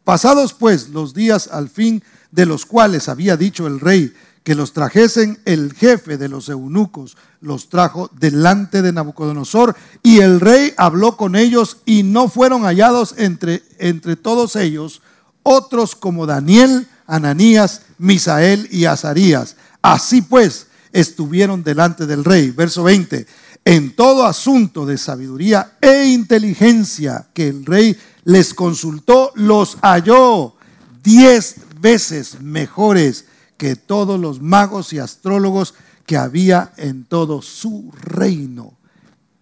[0.05, 4.73] Pasados pues los días al fin de los cuales había dicho el rey que los
[4.73, 11.17] trajesen, el jefe de los eunucos los trajo delante de Nabucodonosor y el rey habló
[11.17, 15.01] con ellos y no fueron hallados entre, entre todos ellos
[15.43, 19.57] otros como Daniel, Ananías, Misael y Azarías.
[19.81, 22.51] Así pues, estuvieron delante del rey.
[22.51, 23.27] Verso 20.
[23.65, 30.55] En todo asunto de sabiduría e inteligencia que el rey les consultó, los halló
[31.03, 33.25] diez veces mejores
[33.57, 35.75] que todos los magos y astrólogos
[36.05, 38.75] que había en todo su reino.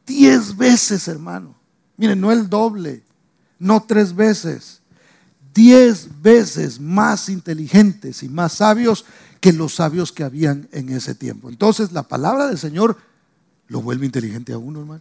[0.06, 1.56] Diez veces, hermano.
[1.96, 3.02] Miren, no el doble,
[3.58, 4.82] no tres veces.
[5.52, 9.04] Diez veces más inteligentes y más sabios
[9.40, 11.48] que los sabios que habían en ese tiempo.
[11.48, 12.96] Entonces la palabra del Señor
[13.72, 15.00] lo vuelve inteligente a uno, hermano.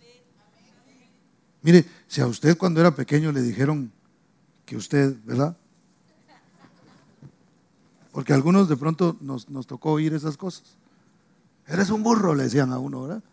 [1.61, 3.91] Mire, si a usted cuando era pequeño le dijeron
[4.65, 5.57] que usted, ¿verdad?
[8.13, 10.63] Porque algunos de pronto nos, tocó oír esas cosas.
[11.67, 13.23] Eres un burro, le decían a uno, ¿verdad?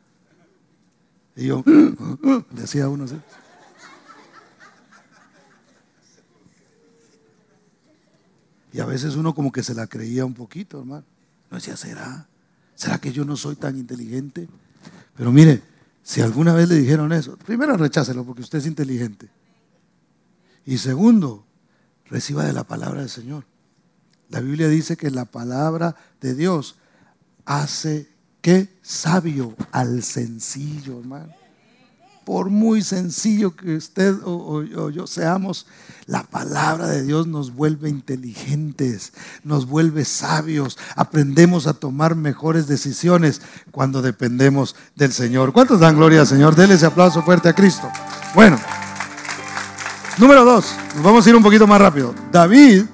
[1.36, 3.16] Y yo, le decía a uno así.
[8.72, 11.04] Y a veces uno como que se la creía un poquito, hermano.
[11.48, 12.26] No decía, ¿será?
[12.74, 14.48] ¿Será que yo no soy tan inteligente?
[15.18, 15.60] Pero mire,
[16.04, 19.28] si alguna vez le dijeron eso, primero rechácelo porque usted es inteligente.
[20.64, 21.44] Y segundo,
[22.06, 23.44] reciba de la palabra del Señor.
[24.28, 26.76] La Biblia dice que la palabra de Dios
[27.44, 28.08] hace
[28.40, 31.34] que sabio al sencillo, hermano.
[32.28, 35.64] Por muy sencillo que usted o, yo seamos,
[36.04, 39.14] la palabra de Dios nos vuelve inteligentes,
[39.44, 45.54] nos vuelve sabios, aprendemos a tomar mejores decisiones cuando dependemos del Señor.
[45.54, 46.54] ¿Cuántos dan gloria al Señor?
[46.54, 47.88] Denle ese aplauso fuerte a Cristo.
[48.34, 48.60] Bueno,
[50.18, 52.14] número dos, nos vamos a ir un poquito más rápido.
[52.30, 52.84] David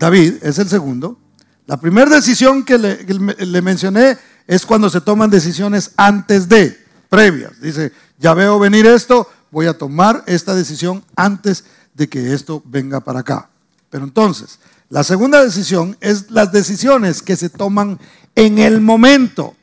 [0.00, 1.20] David es el segundo.
[1.66, 4.16] La primera decisión que le, mencioné
[4.48, 7.60] es cuando se toman decisiones antes de, previas.
[7.60, 13.00] Dice, ya veo venir esto, voy a tomar esta decisión antes de que esto venga
[13.00, 13.50] para acá.
[13.90, 17.98] Pero entonces, la segunda decisión es las decisiones que se toman
[18.34, 19.54] en el momento.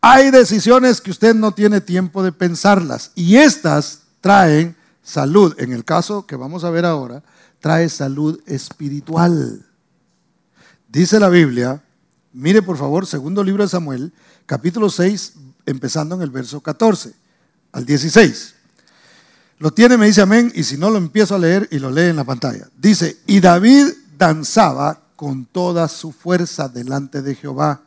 [0.00, 5.54] Hay decisiones que usted no tiene tiempo de pensarlas y estas traen salud.
[5.58, 7.22] En el caso que vamos a ver ahora,
[7.60, 9.64] trae salud espiritual.
[10.88, 11.82] Dice la Biblia,
[12.32, 14.12] mire por favor, segundo libro de Samuel,
[14.46, 15.34] capítulo 6,
[15.66, 17.12] empezando en el verso 14
[17.72, 18.54] al 16.
[19.58, 22.10] Lo tiene, me dice amén, y si no lo empiezo a leer y lo lee
[22.10, 22.68] en la pantalla.
[22.76, 23.86] Dice, y David
[24.18, 27.80] danzaba con toda su fuerza delante de Jehová.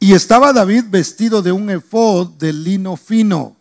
[0.00, 3.56] Y estaba David vestido de un efod de lino fino.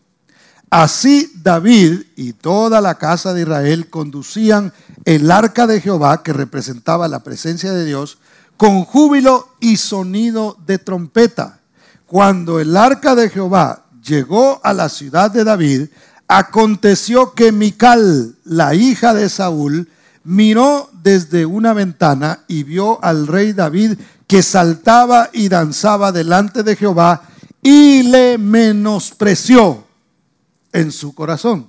[0.70, 4.74] Así David y toda la casa de Israel conducían
[5.06, 8.18] el arca de Jehová, que representaba la presencia de Dios,
[8.58, 11.60] con júbilo y sonido de trompeta.
[12.08, 15.90] Cuando el arca de Jehová llegó a la ciudad de David,
[16.28, 19.90] aconteció que Mical, la hija de Saúl,
[20.24, 26.78] miró desde una ventana y vio al rey David que saltaba y danzaba delante de
[26.78, 27.24] Jehová
[27.62, 29.86] y le menospreció
[30.72, 31.68] en su corazón.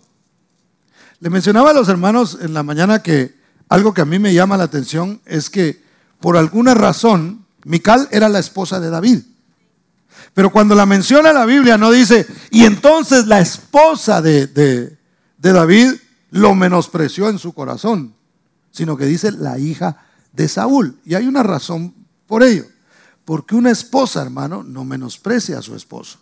[1.19, 3.37] Le mencionaba a los hermanos en la mañana que
[3.69, 5.83] algo que a mí me llama la atención es que
[6.21, 9.23] por alguna razón, Mical era la esposa de David.
[10.39, 14.97] Pero cuando la menciona la Biblia no dice, y entonces la esposa de, de,
[15.37, 15.95] David
[16.31, 18.15] lo menospreció en su corazón,
[18.71, 19.97] sino que dice la hija
[20.33, 20.97] de Saúl.
[21.05, 21.93] Y hay una razón
[22.29, 22.67] por ello.
[23.25, 26.21] Porque una esposa, hermano, no menosprecia a su esposo.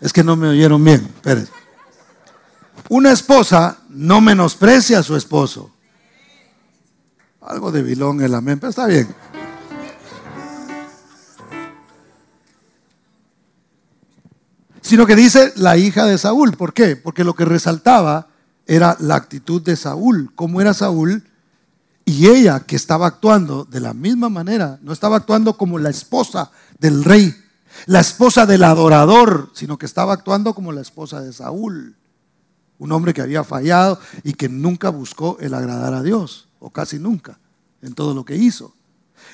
[0.00, 1.52] Es que no me oyeron bien, espérense.
[2.88, 5.77] Una esposa no menosprecia a su esposo.
[7.48, 9.08] Algo de vilón el amén, pero está bien.
[14.82, 16.52] Sino que dice la hija de Saúl.
[16.58, 16.94] ¿Por qué?
[16.96, 18.28] Porque lo que resaltaba
[18.66, 21.24] era la actitud de Saúl, cómo era Saúl,
[22.04, 26.50] y ella que estaba actuando de la misma manera, no estaba actuando como la esposa
[26.78, 27.34] del rey,
[27.86, 31.96] la esposa del adorador, sino que estaba actuando como la esposa de Saúl
[32.78, 36.98] un hombre que había fallado y que nunca buscó el agradar a Dios, o casi
[36.98, 37.38] nunca,
[37.82, 38.74] en todo lo que hizo.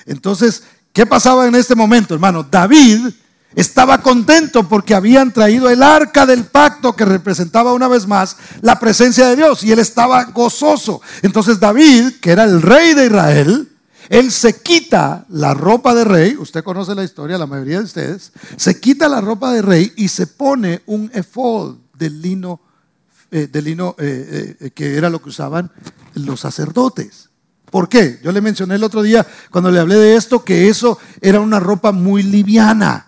[0.05, 2.43] Entonces, ¿qué pasaba en este momento, hermano?
[2.43, 3.07] David
[3.55, 8.77] Estaba contento porque habían traído el arca del pacto que representaba una vez más la
[8.79, 11.01] presencia de Dios y él estaba gozoso.
[11.21, 13.71] Entonces David, que era el rey de Israel,
[14.09, 18.33] él se quita la ropa de rey, usted conoce la historia, la mayoría de ustedes,
[18.57, 22.59] se quita la ropa de rey y se pone un efod de lino,
[23.31, 25.71] eh, de lino eh, eh, que era lo que usaban
[26.13, 27.29] los sacerdotes.
[27.69, 28.19] ¿Por qué?
[28.23, 31.59] Yo le mencioné el otro día cuando le hablé de esto que eso era una
[31.59, 33.07] ropa muy liviana.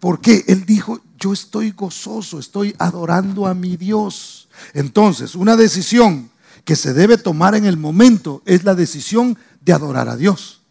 [0.00, 4.48] Porque él dijo, yo estoy gozoso, estoy adorando a mi Dios.
[4.72, 6.30] Entonces, una decisión
[6.64, 10.62] que se debe tomar en el momento es la decisión de adorar a Dios.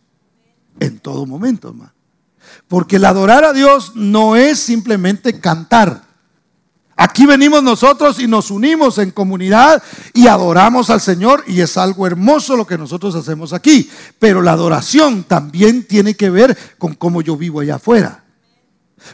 [0.79, 1.93] En todo momento, hermano.
[2.67, 6.03] Porque el adorar a Dios no es simplemente cantar.
[6.97, 12.08] Aquí venimos nosotros y nos unimos en comunidad y adoramos al Señor y es algo
[12.08, 13.89] hermoso lo que nosotros hacemos aquí.
[14.17, 18.23] Pero la adoración también tiene que ver con cómo yo vivo allá afuera.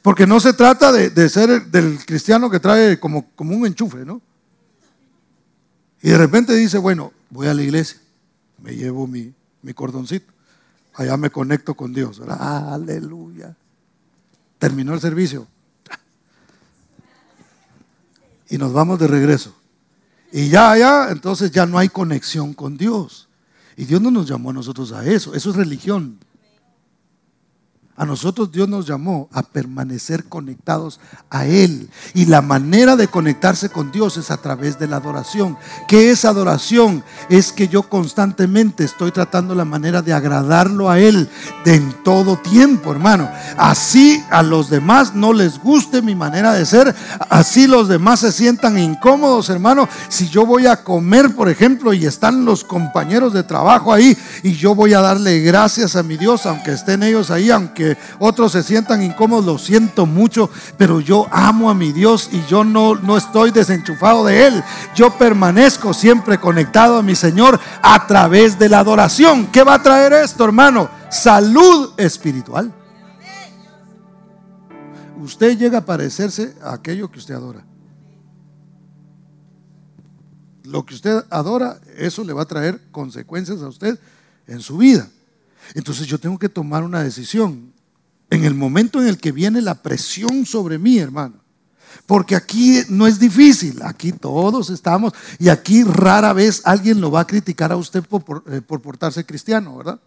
[0.03, 4.21] Porque no se trata de, ser del cristiano que trae como, como un enchufe, ¿no?
[6.03, 7.99] Y de repente dice, bueno, voy a la iglesia,
[8.59, 10.31] me llevo mi, mi cordoncito,
[10.93, 12.21] allá me conecto con Dios.
[12.27, 13.55] Aleluya.
[14.59, 15.47] Terminó el servicio.
[18.51, 19.55] Y nos vamos de regreso.
[20.33, 23.29] Y ya, ya, entonces ya no hay conexión con Dios.
[23.77, 25.33] Y Dios no nos llamó a nosotros a eso.
[25.33, 26.19] Eso es religión.
[27.97, 30.99] A nosotros Dios nos llamó a permanecer conectados
[31.29, 31.89] a Él.
[32.13, 35.57] Y la manera de conectarse con Dios es a través de la adoración.
[35.87, 37.03] ¿Qué es adoración?
[37.29, 41.29] Es que yo constantemente estoy tratando la manera de agradarlo a Él
[41.65, 43.29] de en todo tiempo, hermano.
[43.57, 46.95] Así a los demás no les guste mi manera de ser.
[47.29, 49.87] Así los demás se sientan incómodos, hermano.
[50.09, 54.53] Si yo voy a comer, por ejemplo, y están los compañeros de trabajo ahí, y
[54.53, 58.63] yo voy a darle gracias a mi Dios, aunque estén ellos ahí, aunque otros se
[58.63, 63.17] sientan incómodos, lo siento mucho, pero yo amo a mi Dios y yo no, no
[63.17, 64.63] estoy desenchufado de Él.
[64.95, 69.47] Yo permanezco siempre conectado a mi Señor a través de la adoración.
[69.47, 70.89] ¿Qué va a traer esto, hermano?
[71.09, 72.73] Salud espiritual.
[75.21, 77.63] Usted llega a parecerse a aquello que usted adora.
[80.63, 83.99] Lo que usted adora, eso le va a traer consecuencias a usted
[84.47, 85.07] en su vida.
[85.75, 87.73] Entonces yo tengo que tomar una decisión
[88.31, 91.35] en el momento en el que viene la presión sobre mí, hermano.
[92.07, 97.21] Porque aquí no es difícil, aquí todos estamos y aquí rara vez alguien lo va
[97.21, 99.99] a criticar a usted por, eh, portarse cristiano, ¿verdad?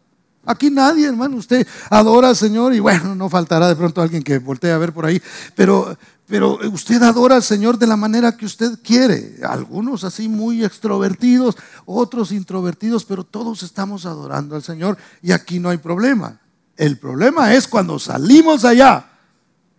[0.47, 4.39] Aquí nadie, hermano, usted adora al Señor y bueno, no faltará de pronto alguien que
[4.39, 5.21] voltee a ver por ahí,
[5.55, 9.37] pero, pero usted adora al Señor de la manera que usted quiere.
[9.43, 15.69] Algunos así muy extrovertidos, otros introvertidos, pero todos estamos adorando al Señor y aquí no
[15.69, 16.41] hay problema.
[16.77, 19.11] El problema es cuando salimos allá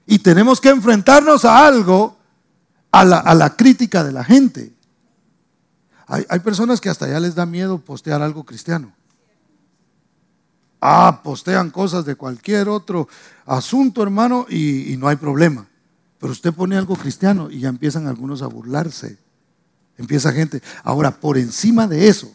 [0.05, 2.17] y tenemos que enfrentarnos a algo,
[2.91, 4.73] a la, crítica de la gente.
[6.07, 8.93] Hay, personas que hasta ya les da miedo postear algo cristiano.
[10.79, 13.07] Ah, postean cosas de cualquier otro
[13.45, 15.67] asunto, hermano, y no hay problema.
[16.19, 19.17] Pero usted pone algo cristiano y ya empiezan algunos a burlarse.
[19.97, 20.61] Empieza gente.
[20.83, 22.31] Ahora, por encima de eso,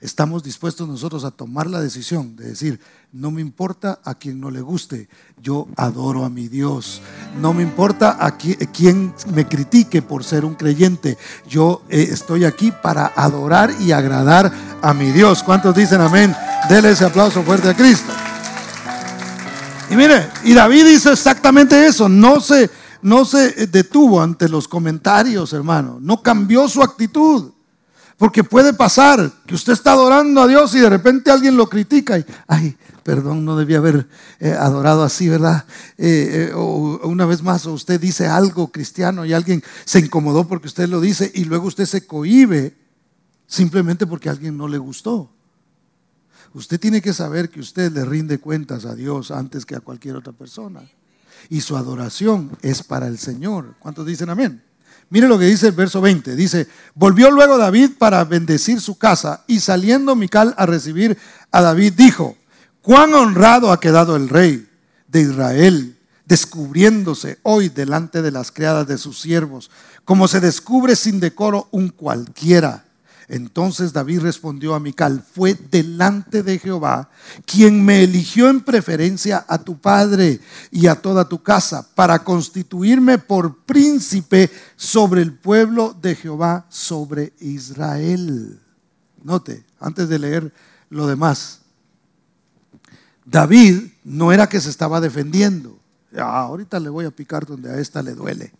[0.00, 2.80] estamos dispuestos nosotros a tomar la decisión de decir,
[3.12, 5.08] no me importa a quien no le guste,
[5.42, 7.00] yo adoro a mi Dios.
[7.40, 12.70] No me importa a quien me critique por ser un creyente, yo eh, estoy aquí
[12.70, 15.42] para adorar y agradar a mi Dios.
[15.42, 16.34] ¿Cuántos dicen amén?
[16.68, 18.12] Dele ese aplauso fuerte a Cristo.
[19.90, 22.70] Y mire, y David dice exactamente eso, no se,
[23.02, 27.52] no se detuvo ante los comentarios, hermano, no cambió su actitud.
[28.18, 32.18] Porque puede pasar que usted está adorando a Dios y de repente alguien lo critica
[32.18, 34.08] y, ay, perdón, no debía haber
[34.40, 35.64] eh, adorado así, ¿verdad?
[35.96, 40.48] Eh, eh, o una vez más, o usted dice algo cristiano y alguien se incomodó
[40.48, 42.76] porque usted lo dice y luego usted se cohibe
[43.46, 45.30] simplemente porque a alguien no le gustó.
[46.54, 50.16] Usted tiene que saber que usted le rinde cuentas a Dios antes que a cualquier
[50.16, 50.82] otra persona.
[51.48, 53.76] Y su adoración es para el Señor.
[53.78, 54.67] ¿Cuántos dicen amén?
[55.10, 56.36] Mire lo que dice el verso 20.
[56.36, 61.16] Dice, volvió luego David para bendecir su casa y saliendo Mical a recibir
[61.50, 62.36] a David dijo,
[62.82, 64.68] cuán honrado ha quedado el rey
[65.06, 69.70] de Israel, descubriéndose hoy delante de las criadas de sus siervos,
[70.04, 72.84] como se descubre sin decoro un cualquiera
[73.28, 77.10] entonces David respondió a Mical, fue delante de Jehová
[77.44, 83.18] quien me eligió en preferencia a tu padre y a toda tu casa para constituirme
[83.18, 88.60] por príncipe sobre el pueblo de Jehová, sobre Israel.
[89.22, 90.54] Note, antes de leer
[90.88, 91.60] lo demás,
[93.26, 95.78] David no era que se estaba defendiendo.
[96.16, 98.52] Ah, ahorita le voy a picar donde a esta le duele.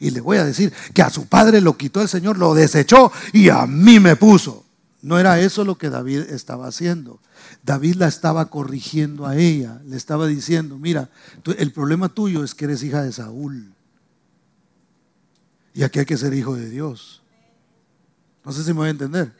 [0.00, 3.10] Y le voy a decir que a su padre lo quitó el Señor, lo desechó
[3.32, 4.64] y a mí me puso.
[5.02, 7.20] No era eso lo que David estaba haciendo.
[7.62, 11.08] David la estaba corrigiendo a ella, le estaba diciendo, mira,
[11.56, 13.72] el problema tuyo es que eres hija de Saúl.
[15.74, 17.22] Y aquí hay que ser hijo de Dios.
[18.44, 19.32] No sé si me voy a entender.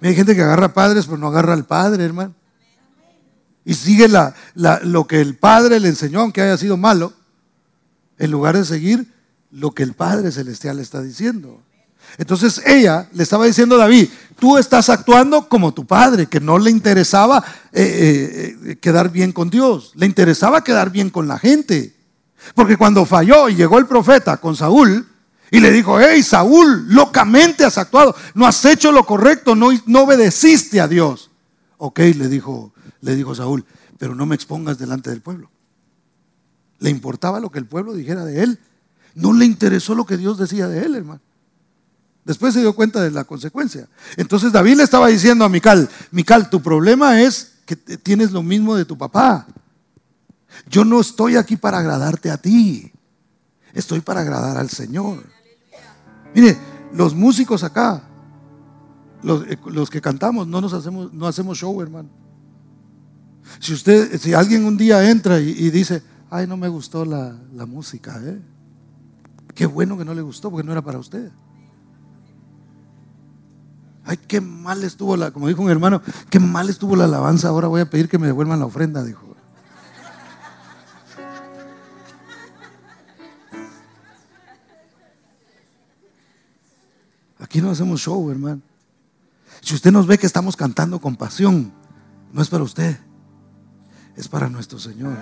[0.00, 2.34] Hay gente que agarra padres, pero no agarra al padre, hermano.
[3.64, 4.08] Y sigue
[4.54, 7.12] lo que el padre le enseñó, aunque haya sido malo,
[8.18, 9.12] en lugar de seguir
[9.50, 11.62] lo que el Padre Celestial le está diciendo.
[12.18, 16.58] Entonces ella le estaba diciendo a David, tú estás actuando como tu padre, que no
[16.58, 21.38] le interesaba eh, eh, eh, quedar bien con Dios, le interesaba quedar bien con la
[21.38, 21.94] gente.
[22.54, 25.06] Porque cuando falló y llegó el profeta con Saúl
[25.50, 30.02] y le dijo, hey Saúl, locamente has actuado, no has hecho lo correcto, no, no
[30.02, 31.30] obedeciste a Dios.
[31.78, 33.64] Ok, le dijo, le dijo Saúl,
[33.98, 35.50] pero no me expongas delante del pueblo.
[36.78, 38.60] Le importaba lo que el pueblo dijera de él.
[39.16, 41.22] No le interesó lo que Dios decía de él, hermano.
[42.26, 43.88] Después se dio cuenta de la consecuencia.
[44.18, 48.76] Entonces David le estaba diciendo a Mical, Mical, tu problema es que tienes lo mismo
[48.76, 49.46] de tu papá.
[50.68, 52.92] Yo no estoy aquí para agradarte a ti.
[53.72, 55.24] Estoy para agradar al Señor.
[56.34, 56.58] Mire,
[56.92, 58.02] los músicos acá,
[59.22, 62.10] eh, los, que cantamos, no nos hacemos, no hacemos show, hermano.
[63.60, 67.64] Si usted, si alguien un día entra y, dice, ay, no me gustó la, la
[67.64, 68.55] música, ¿eh?
[69.56, 71.32] Qué bueno que no le gustó porque no era para usted.
[74.04, 77.48] Ay, qué mal estuvo la, como dijo un hermano, qué mal estuvo la alabanza.
[77.48, 79.34] Ahora voy a pedir que me devuelvan la ofrenda, dijo.
[87.40, 88.60] Aquí no hacemos show, hermano.
[89.62, 91.72] Si usted nos ve que estamos cantando con pasión,
[92.30, 92.98] no es para usted,
[94.16, 95.16] es para nuestro Señor.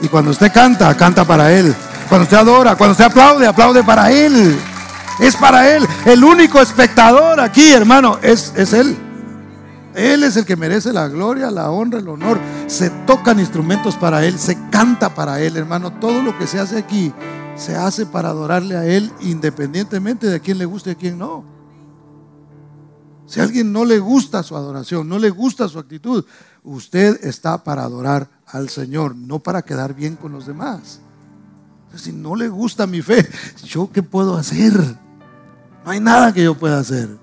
[0.00, 1.74] Y cuando usted canta, canta para Él.
[2.08, 4.58] Cuando usted adora, cuando usted aplaude, aplaude para Él.
[5.20, 5.86] Es para Él.
[6.04, 8.96] El único espectador aquí, hermano, es, es Él.
[9.94, 12.38] Él es el que merece la gloria, la honra, el honor.
[12.68, 15.92] Se tocan instrumentos para Él, se canta para Él, hermano.
[15.92, 17.12] Todo lo que se hace aquí
[17.56, 21.18] se hace para adorarle a Él independientemente de a quién le guste y a quién
[21.18, 21.57] no.
[23.28, 26.24] Si a alguien no le gusta su adoración, no le gusta su actitud,
[26.64, 31.00] usted está para adorar al Señor, no para quedar bien con los demás.
[31.94, 33.28] Si no le gusta mi fe,
[33.64, 34.72] ¿yo qué puedo hacer?
[35.84, 37.18] No hay nada que yo pueda hacer.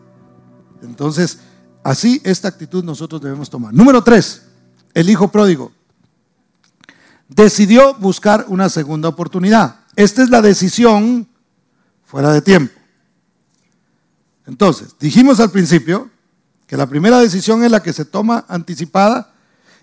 [0.84, 1.40] Entonces,
[1.84, 3.74] así esta actitud nosotros debemos tomar.
[3.74, 4.44] Número tres,
[4.94, 5.72] el hijo pródigo
[7.28, 9.78] decidió buscar una segunda oportunidad.
[9.96, 11.28] Esta es la decisión
[12.04, 12.75] fuera de tiempo.
[14.48, 16.10] Entonces, dijimos al principio
[16.68, 19.34] que la primera decisión es la que se toma anticipada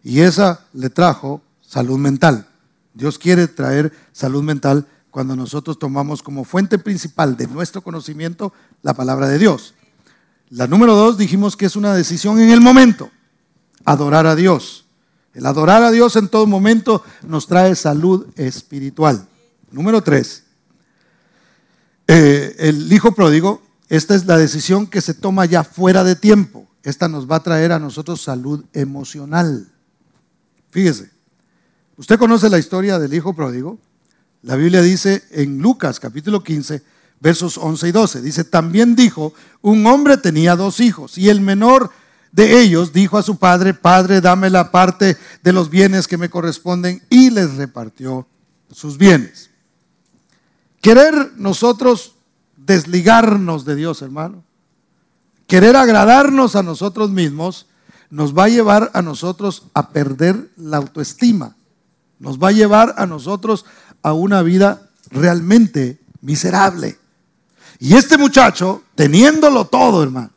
[0.03, 2.47] y esa le trajo salud mental.
[2.95, 8.53] Dios quiere traer salud mental cuando nosotros tomamos como fuente principal de nuestro conocimiento
[8.83, 9.75] la palabra de Dios.
[10.51, 13.11] La número dos dijimos que es una decisión en el momento,
[13.85, 14.85] adorar a Dios.
[15.35, 19.27] El adorar a Dios en todo momento nos trae salud espiritual.
[19.71, 20.45] Número tres,
[22.07, 23.63] eh, el hijo pródigo,
[23.97, 26.67] esta es la decisión que se toma ya fuera de tiempo.
[26.83, 29.69] Esta nos va a traer a nosotros salud emocional.
[30.71, 31.13] Fíjese,
[31.97, 33.79] Usted conoce la historia del hijo pródigo.
[34.43, 36.83] La Biblia dice en Lucas capítulo 15,
[37.21, 41.91] versos 11 y 12, dice, también dijo, un hombre tenía dos hijos y el menor
[42.33, 46.31] de ellos dijo a su padre, Padre, dame la parte de los bienes que me
[46.31, 48.27] corresponden y les repartió
[48.73, 49.51] sus bienes.
[50.81, 52.12] Querer nosotros
[52.65, 54.45] desligarnos de Dios, hermano,
[55.47, 57.67] querer agradarnos a nosotros mismos,
[58.11, 61.57] nos va a llevar a nosotros a perder la autoestima
[62.23, 63.67] nos va a llevar a nosotros
[64.01, 66.97] a una vida realmente miserable.
[67.81, 70.31] Y este muchacho, teniéndolo todo, hermano,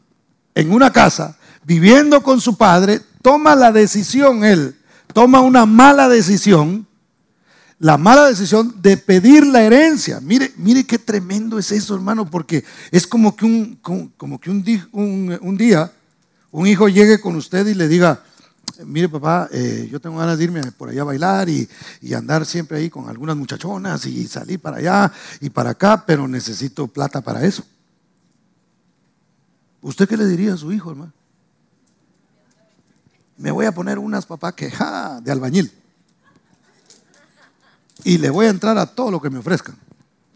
[0.55, 4.75] en una casa, viviendo con su padre, toma la decisión, él
[5.13, 6.87] toma una mala decisión,
[7.79, 10.19] la mala decisión de pedir la herencia.
[10.21, 14.63] Mire, mire qué tremendo es eso, hermano, porque es como que un, como, que un,
[14.63, 15.91] día
[16.51, 18.23] un hijo llegue con usted y le diga,
[18.85, 21.67] mire papá, eh, yo tengo ganas de irme por allá a bailar y,
[22.13, 25.11] andar siempre ahí con algunas muchachonas y salir para allá
[25.41, 27.65] y para acá, pero necesito plata para eso.
[29.81, 31.13] ¿Usted qué le diría a su hijo, hermano?
[33.37, 34.71] Me voy a poner unas papá que,
[35.21, 35.71] de albañil.
[38.05, 39.75] Y le voy a entrar a todo lo que me ofrezcan.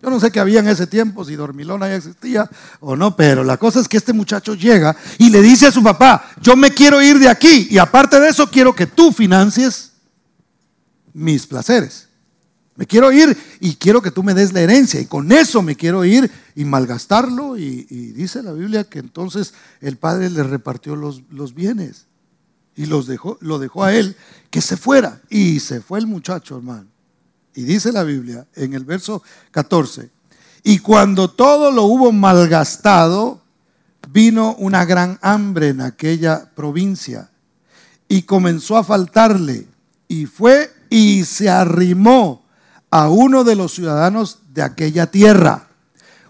[0.02, 2.50] Yo no sé qué había en ese tiempo, si dormilona ya existía
[2.80, 5.84] o no, pero la cosa es que este muchacho llega y le dice a su
[5.84, 9.92] papá, yo me quiero ir de aquí y aparte de eso quiero que tú financies
[11.14, 12.08] mis placeres.
[12.78, 15.76] Me quiero ir y quiero que tú me des la herencia y con eso me
[15.76, 17.58] quiero ir y malgastarlo.
[17.58, 22.06] Y, dice la Biblia que entonces el padre le repartió los, los bienes
[22.78, 24.16] y los dejó, lo dejó a él
[24.50, 25.22] que se fuera.
[25.30, 26.88] Y se fue el muchacho, hermano.
[27.60, 30.10] Y dice la Biblia en el verso 14,
[30.64, 33.42] y cuando todo lo hubo malgastado,
[34.08, 37.30] vino una gran hambre en aquella provincia
[38.08, 39.68] y comenzó a faltarle
[40.08, 42.46] y fue y se arrimó
[42.92, 45.68] a uno de los ciudadanos de aquella tierra.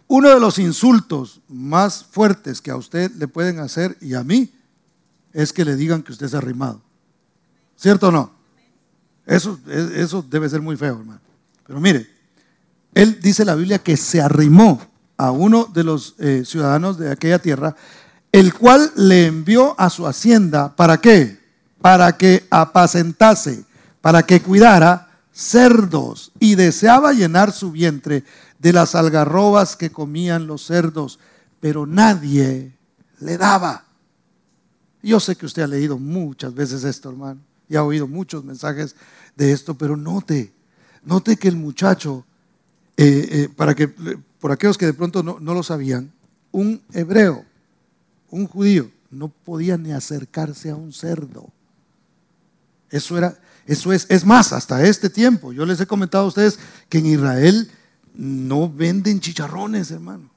[0.07, 4.51] Uno de los insultos más fuertes que a usted le pueden hacer y a mí
[5.31, 6.81] es que le digan que usted ha arrimado.
[7.75, 8.38] ¿Cierto o no?
[9.29, 11.21] Eso, eso debe ser muy feo, hermano.
[11.67, 12.09] Pero mire,
[12.95, 14.81] él dice la Biblia que se arrimó
[15.17, 17.75] a uno de los eh, ciudadanos de aquella tierra,
[18.31, 20.75] el cual le envió a su hacienda.
[20.75, 21.37] ¿Para qué?
[21.79, 23.65] Para que apacentase,
[24.01, 28.23] para que cuidara cerdos y deseaba llenar su vientre
[28.57, 31.19] de las algarrobas que comían los cerdos,
[31.59, 32.75] pero nadie
[33.19, 33.85] le daba.
[35.03, 38.95] Yo sé que usted ha leído muchas veces esto, hermano, y ha oído muchos mensajes
[39.39, 40.51] de esto, pero note,
[41.03, 42.25] note que el muchacho,
[42.97, 46.11] eh, eh, para que, por aquellos que de pronto no, no lo sabían,
[46.51, 47.45] un hebreo,
[48.29, 51.49] un judío, no podía ni acercarse a un cerdo.
[52.89, 56.59] Eso era, eso es, es más, hasta este tiempo, yo les he comentado a ustedes
[56.89, 57.71] que en Israel
[58.13, 60.29] no venden chicharrones, hermano.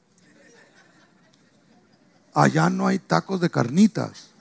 [2.32, 4.31] Allá no hay tacos de carnitas.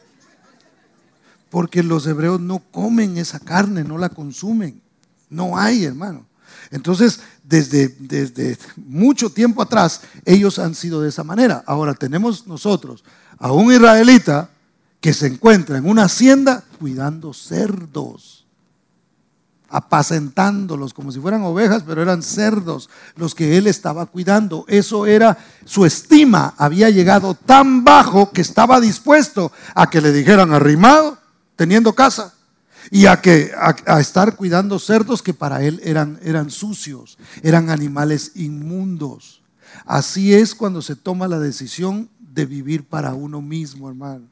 [1.52, 4.82] Porque los hebreos no comen esa carne, no la consumen.
[5.30, 6.26] No hay, hermano.
[6.72, 11.64] Entonces, desde, desde mucho tiempo atrás, ellos han sido de esa manera.
[11.68, 13.04] Ahora tenemos nosotros
[13.38, 14.50] a un israelita
[15.00, 18.42] que se encuentra en una hacienda cuidando cerdos
[19.72, 24.66] apacentándolos como si fueran ovejas, pero eran cerdos los que él estaba cuidando.
[24.68, 30.54] Eso era su estima, había llegado tan bajo que estaba dispuesto a que le dijeran
[30.54, 31.18] arrimado,
[31.62, 32.34] teniendo casa,
[32.90, 38.32] y a, que, a, estar cuidando cerdos que para él eran, eran sucios, eran animales
[38.34, 39.44] inmundos.
[39.86, 44.26] Así es cuando se toma la decisión de vivir para uno mismo, hermano.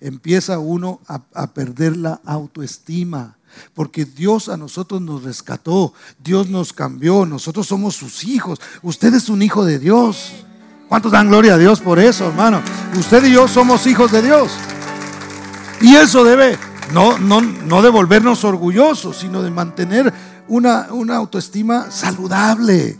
[0.00, 3.36] Empieza uno a perder la autoestima
[3.74, 9.28] porque Dios a nosotros nos rescató, Dios nos cambió, nosotros somos sus hijos, usted es
[9.28, 10.32] un hijo de Dios.
[10.88, 12.62] ¿Cuántos dan gloria a Dios por eso, hermano?
[12.98, 14.50] Usted y yo somos hijos de Dios.
[15.84, 16.56] Y eso debe
[16.94, 17.82] no, no, no
[18.44, 20.10] orgullosos, sino de mantener
[20.48, 22.96] una, una autoestima saludable.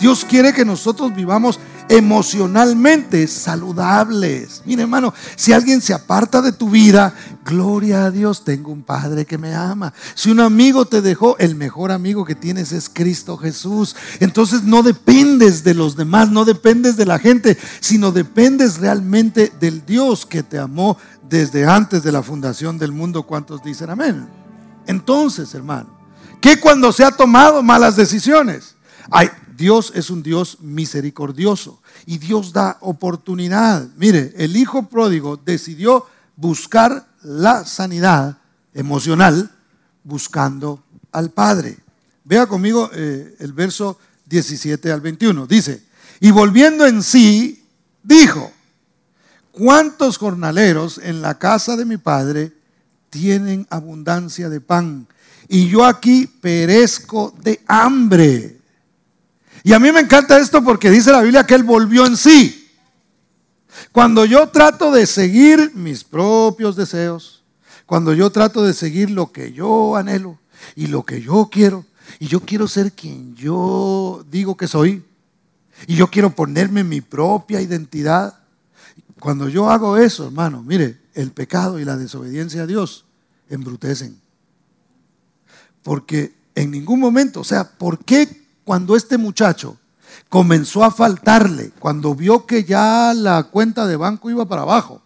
[0.00, 1.60] Dios quiere que nosotros vivamos
[1.90, 4.62] emocionalmente saludables.
[4.64, 7.12] Mire, hermano, si alguien se aparta de tu vida,
[7.44, 9.92] gloria a Dios, tengo un Padre que me ama.
[10.14, 13.96] Si un amigo te dejó, el mejor amigo que tienes es Cristo Jesús.
[14.20, 19.84] Entonces no dependes de los demás, no dependes de la gente, sino dependes realmente del
[19.84, 20.96] Dios que te amó
[21.28, 23.24] desde antes de la fundación del mundo.
[23.24, 24.28] ¿Cuántos dicen amén?
[24.86, 25.90] Entonces, hermano,
[26.40, 28.76] que cuando se ha tomado malas decisiones,
[29.10, 29.28] hay
[29.60, 33.86] Dios es un Dios misericordioso y Dios da oportunidad.
[33.98, 38.38] Mire, el hijo pródigo decidió buscar la sanidad
[38.72, 39.50] emocional
[40.02, 40.82] buscando
[41.12, 41.76] al Padre.
[42.24, 45.46] Vea conmigo eh, el verso 17 al 21.
[45.46, 45.84] Dice,
[46.20, 47.62] y volviendo en sí,
[48.02, 48.50] dijo,
[49.52, 52.50] ¿cuántos jornaleros en la casa de mi Padre
[53.10, 55.06] tienen abundancia de pan?
[55.48, 58.59] Y yo aquí perezco de hambre.
[59.62, 62.68] Y a mí me encanta esto porque dice la Biblia que Él volvió en sí.
[63.92, 67.42] Cuando yo trato de seguir mis propios deseos,
[67.86, 70.38] cuando yo trato de seguir lo que yo anhelo
[70.76, 71.84] y lo que yo quiero,
[72.18, 75.04] y yo quiero ser quien yo digo que soy,
[75.86, 78.38] y yo quiero ponerme mi propia identidad,
[79.18, 83.04] cuando yo hago eso, hermano, mire, el pecado y la desobediencia a Dios
[83.48, 84.18] embrutecen.
[85.82, 88.39] Porque en ningún momento, o sea, ¿por qué
[88.70, 89.78] cuando este muchacho
[90.28, 95.02] comenzó a faltarle, cuando vio que ya la cuenta de banco iba para abajo,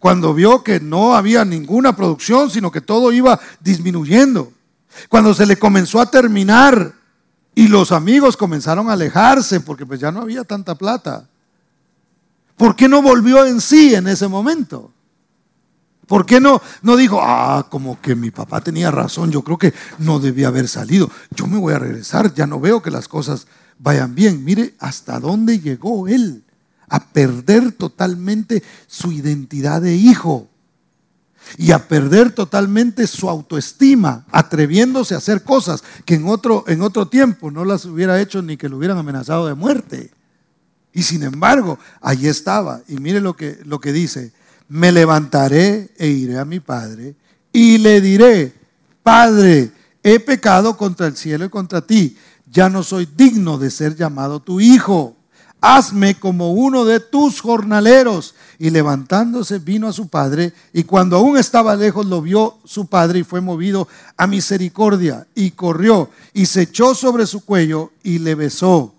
[0.00, 4.52] cuando vio que no había ninguna producción, sino que todo iba disminuyendo,
[5.08, 6.94] cuando se le comenzó a terminar
[7.54, 11.28] y los amigos comenzaron a alejarse porque pues ya no había tanta plata.
[12.56, 14.90] ¿Por qué no volvió en sí en ese momento?
[16.06, 19.72] ¿Por qué no, no dijo, ah, como que mi papá tenía razón, yo creo que
[19.98, 23.46] no debía haber salido, yo me voy a regresar, ya no veo que las cosas
[23.78, 24.44] vayan bien.
[24.44, 26.44] Mire hasta dónde llegó él,
[26.88, 30.48] a perder totalmente su identidad de hijo.
[31.58, 37.06] y a perder totalmente su autoestima, atreviéndose a hacer cosas que en otro, en otro
[37.06, 40.10] tiempo no las hubiera hecho ni que lo hubieran amenazado de muerte.
[40.94, 42.80] Y sin embargo, allí estaba.
[42.88, 44.32] Y mire lo que, lo que dice,
[44.68, 47.14] me levantaré e iré a mi padre
[47.52, 48.52] y le diré,
[49.02, 49.70] Padre,
[50.02, 52.16] he pecado contra el cielo y contra ti,
[52.50, 55.16] ya no soy digno de ser llamado tu hijo
[55.64, 58.34] hazme como uno de tus jornaleros.
[58.58, 63.20] Y levantándose vino a su padre, y cuando aún estaba lejos lo vio su padre
[63.20, 68.34] y fue movido a misericordia, y corrió y se echó sobre su cuello y le
[68.34, 68.94] besó.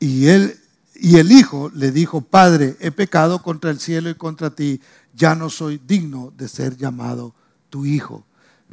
[0.00, 0.58] Y él
[0.98, 4.80] y el hijo le dijo, Padre, he pecado contra el cielo y contra ti,
[5.16, 7.34] ya no soy digno de ser llamado
[7.70, 8.24] tu hijo.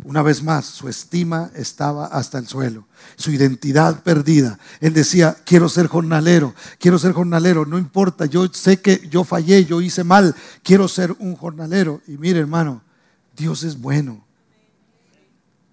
[0.04, 4.60] Una vez más, su estima estaba hasta el suelo, su identidad perdida.
[4.82, 9.66] Él decía, quiero ser jornalero, quiero ser jornalero, no importa, yo sé que yo fallé,
[9.66, 12.02] yo hice mal, quiero ser un jornalero.
[12.08, 12.82] Y mire hermano,
[13.38, 14.26] Dios es bueno,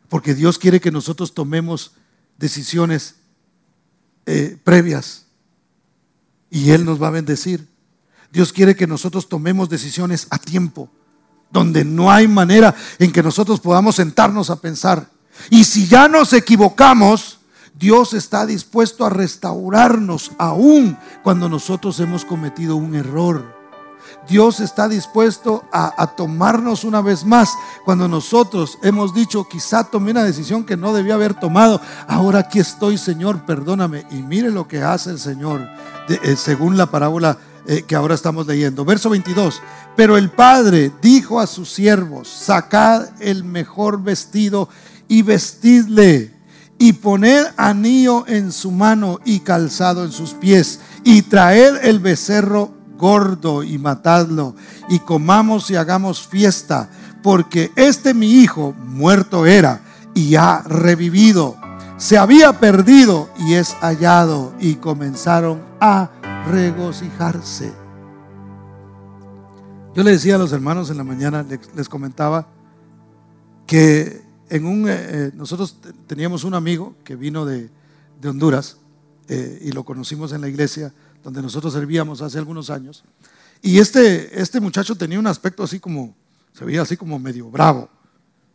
[0.09, 1.93] porque Dios quiere que nosotros tomemos
[2.39, 3.17] decisiones
[4.27, 5.27] eh, previas
[6.51, 7.70] y Él nos va a bendecir.
[8.33, 10.89] Dios quiere que nosotros tomemos decisiones a tiempo
[11.51, 15.11] donde no hay manera en que nosotros podamos sentarnos a pensar.
[15.51, 17.41] Y si ya nos equivocamos,
[17.75, 23.60] Dios está dispuesto a restaurarnos aún cuando nosotros hemos cometido un error.
[24.31, 27.51] Dios está dispuesto a, tomarnos una vez más
[27.85, 31.81] cuando nosotros hemos dicho, quizá tomé una decisión que no debía haber tomado.
[32.07, 34.07] Ahora aquí estoy, Señor, perdóname.
[34.13, 35.69] Y mire lo que hace el Señor,
[36.09, 38.85] eh, según la parábola eh, que ahora estamos leyendo.
[38.85, 39.61] Verso 22.
[39.97, 44.69] Pero el padre dijo a sus siervos, sacad el mejor vestido
[45.09, 46.33] y vestidle
[46.79, 52.80] y poned anillo en su mano y calzado en sus pies y traed el becerro
[53.01, 54.55] gordo y matadlo
[54.89, 56.91] y comamos y hagamos fiesta
[57.23, 59.81] porque este mi hijo muerto era
[60.15, 61.57] y ha revivido.
[61.97, 66.11] Se había perdido y es hallado y comenzaron a
[66.49, 67.73] regocijarse.
[69.95, 71.45] Yo le decía a los hermanos en la mañana,
[71.75, 72.47] les, comentaba
[73.67, 75.77] que en un, eh, eh, nosotros
[76.07, 77.71] teníamos un amigo que vino de,
[78.25, 78.77] Honduras
[79.29, 80.93] eh, y lo conocimos en la iglesia
[81.23, 83.05] donde nosotros servíamos hace algunos años.
[83.63, 86.15] Y este, este muchacho tenía un aspecto así como,
[86.53, 87.89] se veía así como medio bravo,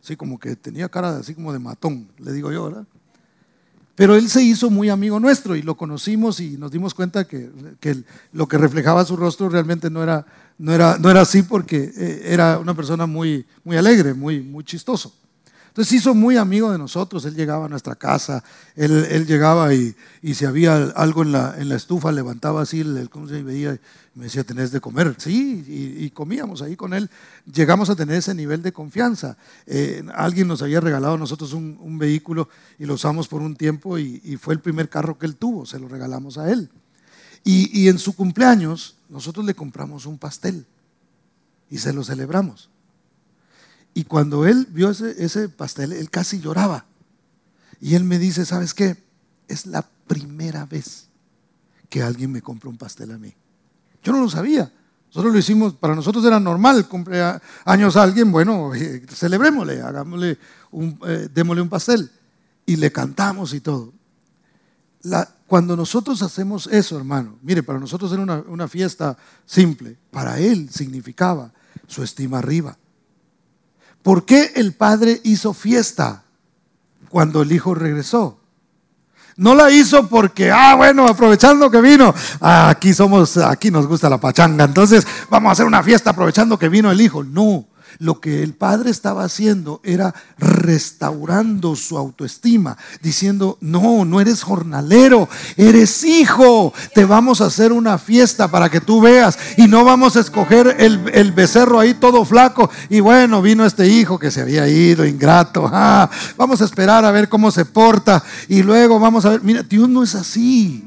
[0.02, 2.86] así como que tenía cara así como de matón, le digo yo, ¿verdad?
[3.96, 7.50] Pero él se hizo muy amigo nuestro y lo conocimos y nos dimos cuenta que,
[8.32, 10.26] lo que reflejaba su rostro realmente no era,
[10.58, 14.64] no era, no era así porque eh, era una persona muy, muy alegre, muy, muy
[14.64, 15.14] chistoso.
[15.76, 18.42] Entonces se hizo muy amigo de nosotros, él llegaba a nuestra casa,
[18.76, 19.94] él, llegaba y,
[20.32, 23.78] si había algo en la, en la estufa, levantaba así, el, ¿cómo se veía?
[24.14, 25.16] Me decía, tenés de comer.
[25.18, 27.10] Sí, y, comíamos ahí con él.
[27.44, 29.36] Llegamos a tener ese nivel de confianza.
[29.66, 32.48] Eh, alguien nos había regalado a nosotros un, vehículo
[32.78, 35.78] y lo usamos por un tiempo y, fue el primer carro que él tuvo, se
[35.78, 36.70] lo regalamos a él.
[37.44, 40.64] Y, y en su cumpleaños nosotros le compramos un pastel
[41.68, 42.70] y se lo celebramos.
[43.96, 46.84] Y cuando él vio ese, pastel, él casi lloraba.
[47.80, 49.02] Y él me dice, ¿sabes qué?
[49.48, 51.06] Es la primera vez
[51.88, 53.32] que alguien me compra un pastel a mí.
[54.02, 54.70] Yo no lo sabía.
[55.08, 56.86] Nosotros lo hicimos, para nosotros era normal,
[57.64, 60.36] años a alguien, bueno, eh, celebrémosle, hagámosle
[60.72, 62.10] un, eh, démosle un pastel.
[62.66, 63.94] Y le cantamos y todo.
[65.46, 69.16] cuando nosotros hacemos eso, hermano, mire, para nosotros era una fiesta
[69.46, 71.50] simple, para él significaba
[71.86, 72.76] su estima arriba.
[74.06, 76.22] ¿Por qué el padre hizo fiesta
[77.08, 78.38] cuando el hijo regresó?
[79.36, 84.18] No la hizo porque, ah, bueno, aprovechando que vino, aquí somos, aquí nos gusta la
[84.18, 87.24] pachanga, entonces vamos a hacer una fiesta aprovechando que vino el hijo.
[87.24, 87.64] No,
[87.98, 95.28] lo que el padre estaba haciendo era restaurando su autoestima, diciendo, no, no eres jornalero,
[95.56, 100.16] eres hijo, te vamos a hacer una fiesta para que tú veas y no vamos
[100.16, 102.70] a escoger el, becerro ahí todo flaco.
[102.88, 107.10] Y bueno, vino este hijo que se había ido, ingrato, ah, vamos a esperar a
[107.10, 110.84] ver cómo se porta y luego vamos a ver, mira, Dios no es así.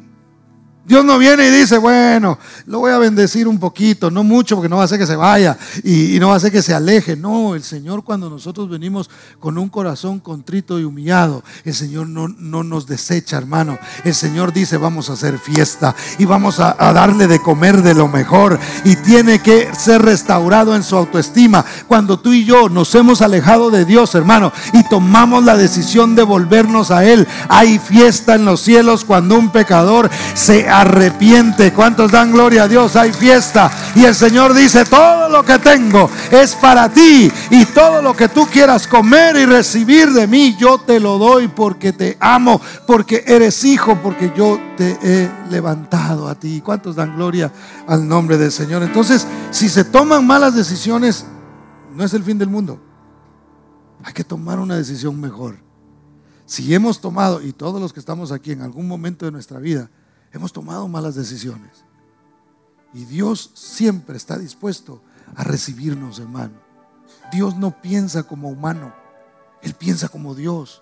[0.90, 4.68] Dios no viene y dice, bueno, lo voy a bendecir un poquito, no mucho porque
[4.68, 7.16] no va a hacer que se vaya y, no va a hacer que se aleje.
[7.16, 9.08] No, el Señor cuando nosotros venimos
[9.40, 13.78] con un corazón contrito y humillado, el Señor no, no nos desecha, hermano.
[14.04, 18.08] El Señor dice, vamos a hacer fiesta y vamos a, darle de comer de lo
[18.08, 21.64] mejor y tiene que ser restaurado en su autoestima.
[21.88, 26.24] Cuando tú y yo nos hemos alejado de Dios, hermano, y tomamos la decisión de
[26.24, 31.74] volvernos a Él, hay fiesta en los cielos cuando un pecador se arrepiente.
[31.74, 32.96] ¿Cuántos dan gloria a Dios?
[32.96, 33.72] Hay fiesta.
[33.96, 37.32] Y el Señor dice, todo lo que tengo es para ti.
[37.50, 41.48] Y todo lo que tú quieras comer y recibir de mí, yo te lo doy
[41.48, 46.62] porque te amo, porque eres hijo, porque yo te he levantado a ti.
[46.64, 47.52] ¿Cuántos dan gloria
[47.88, 48.84] al nombre del Señor?
[48.84, 51.26] Entonces, si se toman malas decisiones,
[51.94, 52.80] no es el fin del mundo.
[54.04, 55.58] Hay que tomar una decisión mejor.
[56.46, 59.90] Si hemos tomado, y todos los que estamos aquí en algún momento de nuestra vida,
[60.32, 61.84] hemos tomado malas decisiones.
[62.94, 65.02] Y Dios siempre está dispuesto
[65.36, 66.56] a recibirnos, hermano.
[67.32, 68.94] Dios no piensa como humano,
[69.62, 70.82] Él piensa como Dios.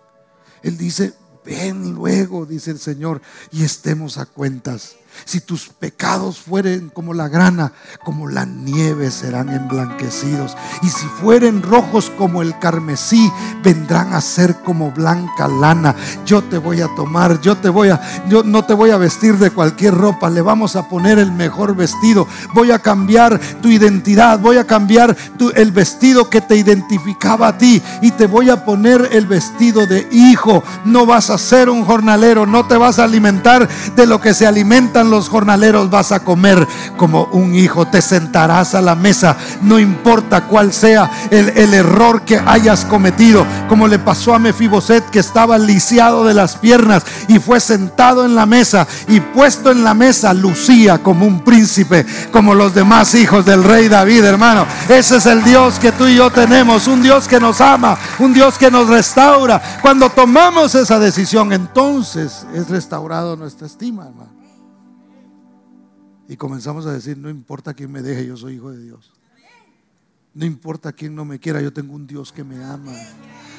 [0.64, 1.14] Él dice,
[1.46, 3.22] ven luego, dice el Señor,
[3.52, 4.96] y estemos a cuentas.
[5.26, 10.56] Si tus pecados fueren como la grana, como la nieve serán emblanquecidos.
[10.82, 13.32] Y si fueren rojos como el carmesí,
[13.64, 15.96] vendrán a ser como blanca lana.
[16.26, 19.38] Yo te voy a tomar, yo te voy a, yo no te voy a vestir
[19.38, 22.28] de cualquier ropa, le vamos a poner el mejor vestido.
[22.54, 25.16] Voy a cambiar tu identidad, voy a cambiar
[25.56, 30.08] el vestido que te identificaba a ti y te voy a poner el vestido de
[30.12, 30.64] hijo.
[30.86, 34.48] No vas a ser un jornalero, no te vas a alimentar de lo que se
[34.48, 39.80] alimentan los jornaleros vas a comer como un hijo, te sentarás a la mesa, no
[39.80, 45.20] importa cuál sea el, el error que hayas cometido, como le pasó a Mefiboset que
[45.20, 49.94] estaba lisiado de las piernas y fue sentado en la mesa y puesto en la
[49.94, 54.66] mesa lucía como un príncipe, como los demás hijos del rey David, hermano.
[54.90, 58.34] Ese es el Dios que tú y yo tenemos, un Dios que nos ama, un
[58.34, 59.62] Dios que nos restaura.
[59.82, 64.38] Cuando tomamos esa decisión, entonces es restaurado nuestra estima, hermano.
[66.28, 69.14] Y comenzamos a decir, no importa quién me deje, yo soy hijo de Dios.
[70.34, 72.94] No importa quién no me quiera, yo tengo un Dios que me ama.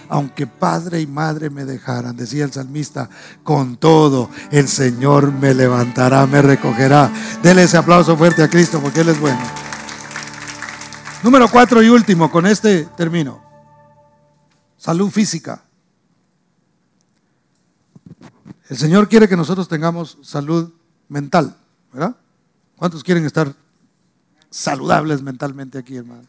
[0.09, 3.11] Aunque padre y madre me dejaran, decía el salmista,
[3.43, 7.11] con todo el Señor me levantará, me recogerá.
[7.43, 9.41] Dele ese aplauso fuerte a Cristo porque Él es bueno.
[11.23, 13.43] Número cuatro y último, con este termino.
[14.77, 15.65] Salud física.
[18.69, 20.73] El Señor quiere que nosotros tengamos salud
[21.09, 21.57] mental,
[21.93, 22.15] ¿verdad?
[22.79, 23.53] ¿Cuántos quieren estar
[24.51, 26.23] saludables mentalmente aquí, hermano?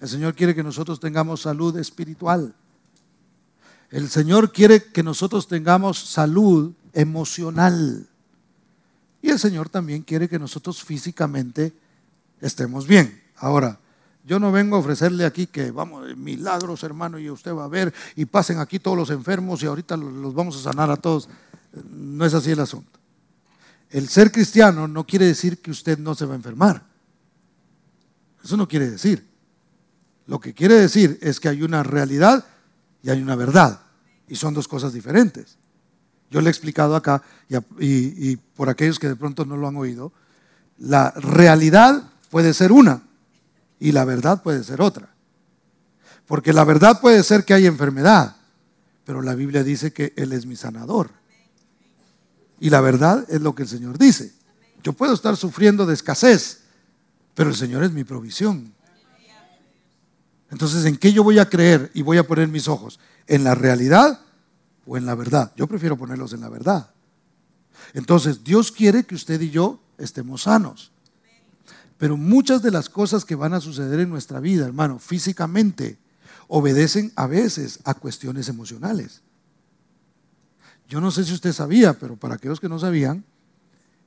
[0.00, 2.54] El Señor quiere que nosotros tengamos salud espiritual.
[3.90, 8.08] El Señor quiere que nosotros tengamos salud emocional.
[9.20, 11.74] Y el Señor también quiere que nosotros físicamente
[12.40, 13.22] estemos bien.
[13.36, 13.78] Ahora,
[14.24, 17.92] yo no vengo a ofrecerle aquí que vamos, milagros, hermano, y usted va a ver,
[18.16, 21.28] y pasen aquí todos los enfermos y ahorita los vamos a sanar a todos.
[21.90, 23.01] No es así el asunto.
[23.92, 26.82] El ser cristiano no quiere decir que usted no se va a enfermar.
[28.42, 29.28] Eso no quiere decir.
[30.26, 32.46] Lo que quiere decir es que hay una realidad
[33.02, 33.82] y hay una verdad.
[34.26, 35.58] Y son dos cosas diferentes.
[36.30, 37.22] Yo le he explicado acá,
[37.78, 40.10] y, por aquellos que de pronto no lo han oído,
[40.78, 43.02] la realidad puede ser una
[43.78, 45.10] y la verdad puede ser otra.
[46.26, 48.36] Porque la verdad puede ser que hay enfermedad,
[49.04, 51.10] pero la Biblia dice que Él es mi sanador.
[52.62, 54.32] Y la verdad es lo que el Señor dice.
[54.84, 56.60] Yo puedo estar sufriendo de escasez,
[57.34, 58.72] pero el Señor es mi provisión.
[60.48, 63.00] Entonces, ¿en qué yo voy a creer y voy a poner mis ojos?
[63.26, 64.20] ¿En la realidad
[64.86, 65.52] o en la verdad?
[65.56, 66.90] Yo prefiero ponerlos en la verdad.
[67.94, 70.92] Entonces, Dios quiere que usted y yo estemos sanos.
[71.98, 75.98] Pero muchas de las cosas que van a suceder en nuestra vida, hermano, físicamente,
[76.46, 79.20] obedecen a veces a cuestiones emocionales.
[80.92, 83.24] Yo no sé si usted sabía, pero para aquellos que no sabían,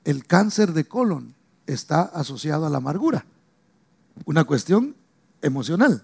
[0.03, 1.33] el cáncer de colon
[1.65, 3.25] está asociado a la amargura.
[4.25, 4.95] Una cuestión
[5.41, 6.03] emocional.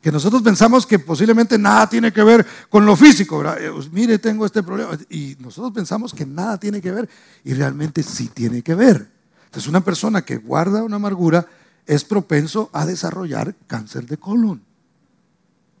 [0.00, 3.44] Que nosotros pensamos que posiblemente nada tiene que ver con lo físico.
[3.44, 4.96] Eh, pues, mire, tengo este problema.
[5.10, 7.06] Y nosotros pensamos que nada tiene que ver.
[7.44, 9.10] Y realmente sí tiene que ver.
[9.44, 11.46] Entonces una persona que guarda una amargura
[11.84, 14.62] es propenso a desarrollar cáncer de colon.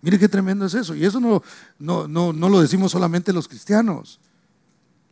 [0.02, 0.94] Mire qué tremendo es eso.
[0.94, 1.42] Y eso no,
[1.78, 4.20] no, no, no lo decimos solamente los cristianos.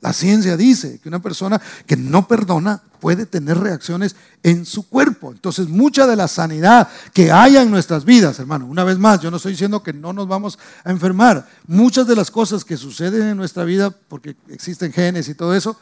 [0.01, 5.31] La ciencia dice que una persona que no perdona puede tener reacciones en su cuerpo.
[5.31, 9.31] Entonces, mucha de la sanidad que haya en nuestras vidas, hermano, una vez más, yo
[9.31, 11.47] no estoy diciendo que no nos vamos a enfermar.
[11.67, 15.79] Muchas de las cosas que suceden en nuestra vida, porque existen genes y todo eso,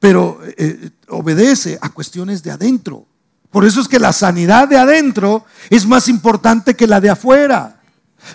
[0.00, 3.06] pero eh, eh, obedece a cuestiones de adentro.
[3.50, 7.73] Por eso es que la sanidad de adentro es más importante que la de afuera.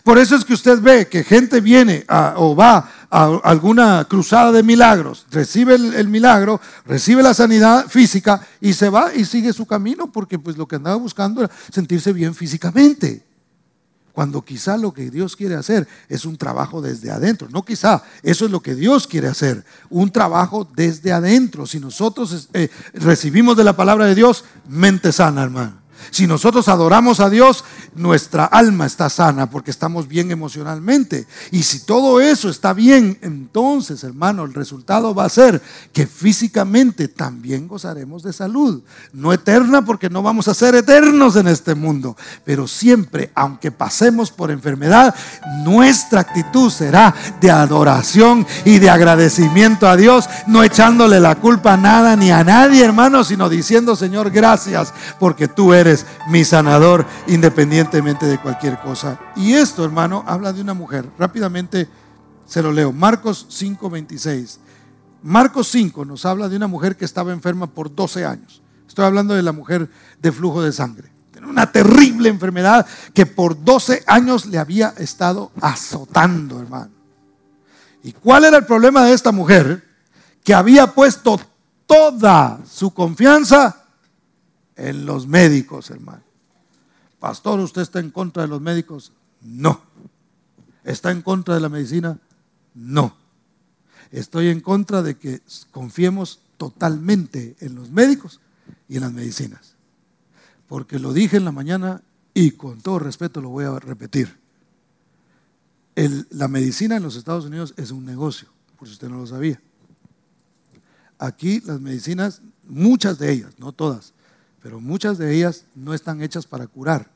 [0.04, 4.64] Por eso es que usted ve que gente viene o va a alguna cruzada de
[4.64, 10.12] milagros, recibe el, milagro, recibe la sanidad física y se va y sigue su camino
[10.12, 13.26] porque pues lo que andaba buscando era sentirse bien físicamente.
[14.12, 17.48] cuando quizá lo que Dios quiere hacer es un trabajo desde adentro.
[17.52, 21.66] No quizá, eso es lo que Dios quiere hacer, un trabajo desde adentro.
[21.66, 25.79] Si nosotros eh, recibimos de la palabra de Dios, mente sana, hermano.
[26.12, 27.64] Si nosotros adoramos a Dios,
[27.96, 31.28] nuestra alma está sana porque estamos bien emocionalmente.
[31.52, 35.62] Y si todo eso está bien, entonces, hermano, el resultado va a ser
[35.94, 38.82] que físicamente también gozaremos de salud.
[39.14, 42.16] No eterna porque no vamos a ser eternos en este mundo.
[42.46, 45.16] Pero siempre, aunque pasemos por enfermedad,
[45.64, 51.78] nuestra actitud será de adoración y de agradecimiento a Dios, no echándole la culpa a
[51.78, 55.89] nada ni a nadie, hermano, sino diciendo, Señor, gracias porque tú eres
[56.28, 59.20] mi sanador independientemente de cualquier cosa.
[59.36, 61.10] Y esto, hermano, habla de una mujer.
[61.18, 61.88] Rápidamente
[62.46, 62.92] se lo leo.
[62.92, 64.60] Marcos 5:26.
[65.22, 68.62] Marcos 5 nos habla de una mujer que estaba enferma por 12 años.
[68.88, 69.90] Estoy hablando de la mujer
[70.22, 71.12] de flujo de sangre.
[71.32, 76.92] Tenía una terrible enfermedad que por 12 años le había estado azotando, hermano.
[78.04, 79.86] ¿Y cuál era el problema de esta mujer?
[80.44, 81.40] Que había puesto
[81.86, 83.84] toda su confianza
[84.80, 86.24] en los médicos, hermano.
[87.20, 89.12] Pastor, ¿usted está en contra de los médicos?
[89.42, 89.82] No.
[90.84, 92.18] ¿Está en contra de la medicina?
[92.74, 93.16] No.
[94.12, 98.40] Estoy en contra de que confiemos totalmente en los médicos
[98.88, 99.76] y en las medicinas.
[100.68, 102.02] Porque lo dije en la mañana
[102.34, 104.40] y con todo respeto lo voy a repetir.
[106.30, 109.62] la medicina en los Estados Unidos es un negocio, por si usted no lo sabía.
[111.18, 114.14] Aquí las medicinas, muchas de ellas, no todas,
[114.62, 117.10] pero muchas de ellas no están hechas para curar.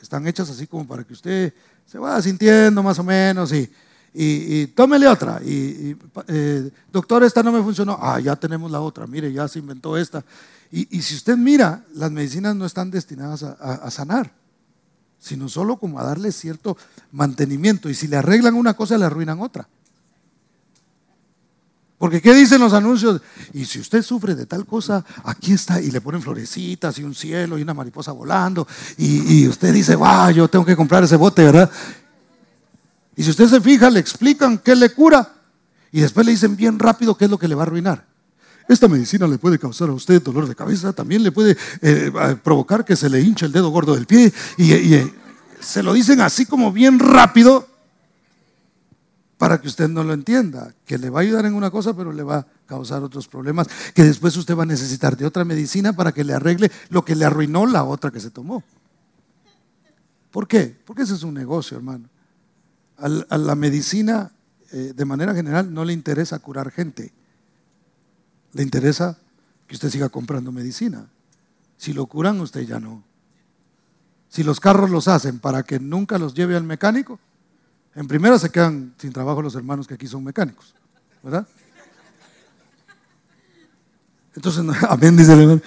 [0.00, 1.54] Están hechas así como para que usted
[1.86, 3.70] se vaya sintiendo más o menos y,
[4.12, 5.40] y, tómele otra.
[5.42, 5.96] Y,
[6.28, 7.98] eh, doctor, esta no me funcionó.
[8.00, 9.06] Ah, ya tenemos la otra.
[9.06, 10.24] Mire, ya se inventó esta.
[10.70, 14.32] Y, si usted mira, las medicinas no están destinadas a sanar,
[15.18, 16.76] sino solo como a darle cierto
[17.12, 17.88] mantenimiento.
[17.88, 19.68] Y si le arreglan una cosa, le arruinan otra.
[21.98, 23.22] Porque ¿qué dicen los anuncios?
[23.54, 27.14] Y si usted sufre de tal cosa, aquí está, y le ponen florecitas y un
[27.14, 28.66] cielo y una mariposa volando,
[28.98, 31.70] y, usted dice, va, yo tengo que comprar ese bote, ¿verdad?
[33.16, 35.32] Y si usted se fija, le explican qué le cura,
[35.90, 38.04] y después le dicen bien rápido qué es lo que le va a arruinar.
[38.68, 42.84] Esta medicina le puede causar a usted dolor de cabeza, también le puede eh, provocar
[42.84, 45.14] que se le hinche el dedo gordo del pie, y, eh,
[45.60, 47.66] se lo dicen así como bien rápido,
[49.38, 52.12] para que usted no lo entienda, que le va a ayudar en una cosa, pero
[52.12, 55.92] le va a causar otros problemas, que después usted va a necesitar de otra medicina
[55.92, 58.62] para que le arregle lo que le arruinó la otra que se tomó.
[60.30, 60.76] ¿Por qué?
[60.84, 62.08] Porque ese es un negocio, hermano.
[62.98, 64.32] A la medicina,
[64.72, 67.12] eh, de manera general, no le interesa curar gente.
[68.52, 69.18] Le interesa
[69.66, 71.10] que usted siga comprando medicina.
[71.76, 73.04] Si lo curan, usted ya no.
[74.28, 77.20] Si los carros los hacen para que nunca los lleve al mecánico,
[77.96, 80.74] en primera se quedan sin trabajo los hermanos que aquí son mecánicos,
[81.22, 81.48] ¿verdad?
[84.34, 85.62] Entonces, amén, dice el hermano.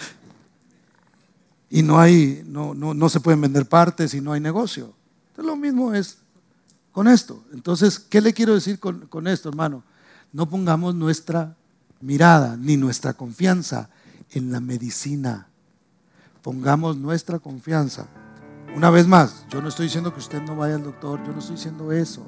[1.71, 4.93] Y no hay, no, no, no se pueden vender partes y no hay negocio.
[5.29, 6.19] Entonces, lo mismo es
[6.91, 7.43] con esto.
[7.51, 9.83] Entonces, ¿qué le quiero decir con, con esto, hermano?
[10.31, 11.55] No pongamos nuestra
[11.99, 13.89] mirada ni nuestra confianza
[14.29, 15.47] en la medicina.
[16.43, 18.07] Pongamos nuestra confianza
[18.75, 21.39] una vez más, yo no estoy diciendo que usted no vaya al doctor, yo no
[21.39, 22.25] estoy diciendo eso.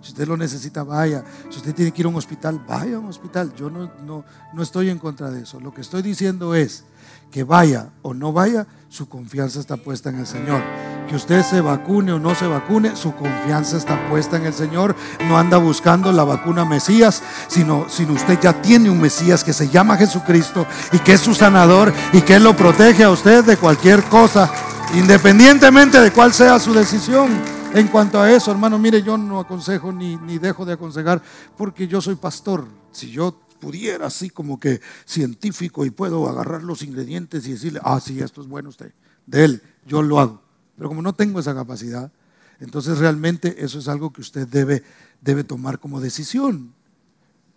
[0.00, 1.24] Si usted lo necesita, vaya.
[1.50, 3.52] Si usted tiene que ir a un hospital, vaya a un hospital.
[3.56, 5.58] Yo no, no, no estoy en contra de eso.
[5.58, 6.84] Lo que estoy diciendo es
[7.32, 10.62] que vaya o no vaya, su confianza está puesta en el Señor.
[11.08, 14.94] Que usted se vacune o no se vacune, su confianza está puesta en el Señor.
[15.26, 19.68] No anda buscando la vacuna Mesías, sino, sino usted ya tiene un Mesías que se
[19.68, 24.04] llama Jesucristo y que es su sanador y que lo protege a usted de cualquier
[24.04, 24.50] cosa
[24.94, 27.30] Independientemente de cuál sea su decisión.
[27.74, 31.22] En cuanto a eso, hermano, mire, yo no aconsejo ni, ni dejo de aconsejar
[31.56, 32.66] porque yo soy pastor.
[32.90, 38.00] Si yo pudiera así como que científico y puedo agarrar los ingredientes y decirle, ah,
[38.00, 38.92] sí, esto es bueno usted,
[39.26, 40.42] de él, yo lo hago.
[40.76, 42.10] Pero como no tengo esa capacidad,
[42.58, 44.82] entonces realmente eso es algo que usted debe,
[45.20, 46.72] debe tomar como decisión.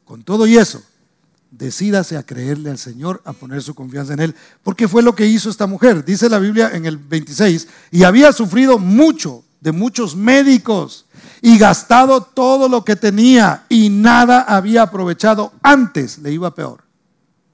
[0.04, 0.84] Con todo y eso,
[1.52, 5.28] decídase a creerle al Señor, a poner su confianza en Él, porque fue lo que
[5.28, 6.04] hizo esta mujer.
[6.04, 11.06] Dice la Biblia en el 26, y había sufrido mucho de muchos médicos
[11.42, 15.54] y gastado todo lo que tenía y nada había aprovechado.
[15.62, 16.84] Antes le iba peor,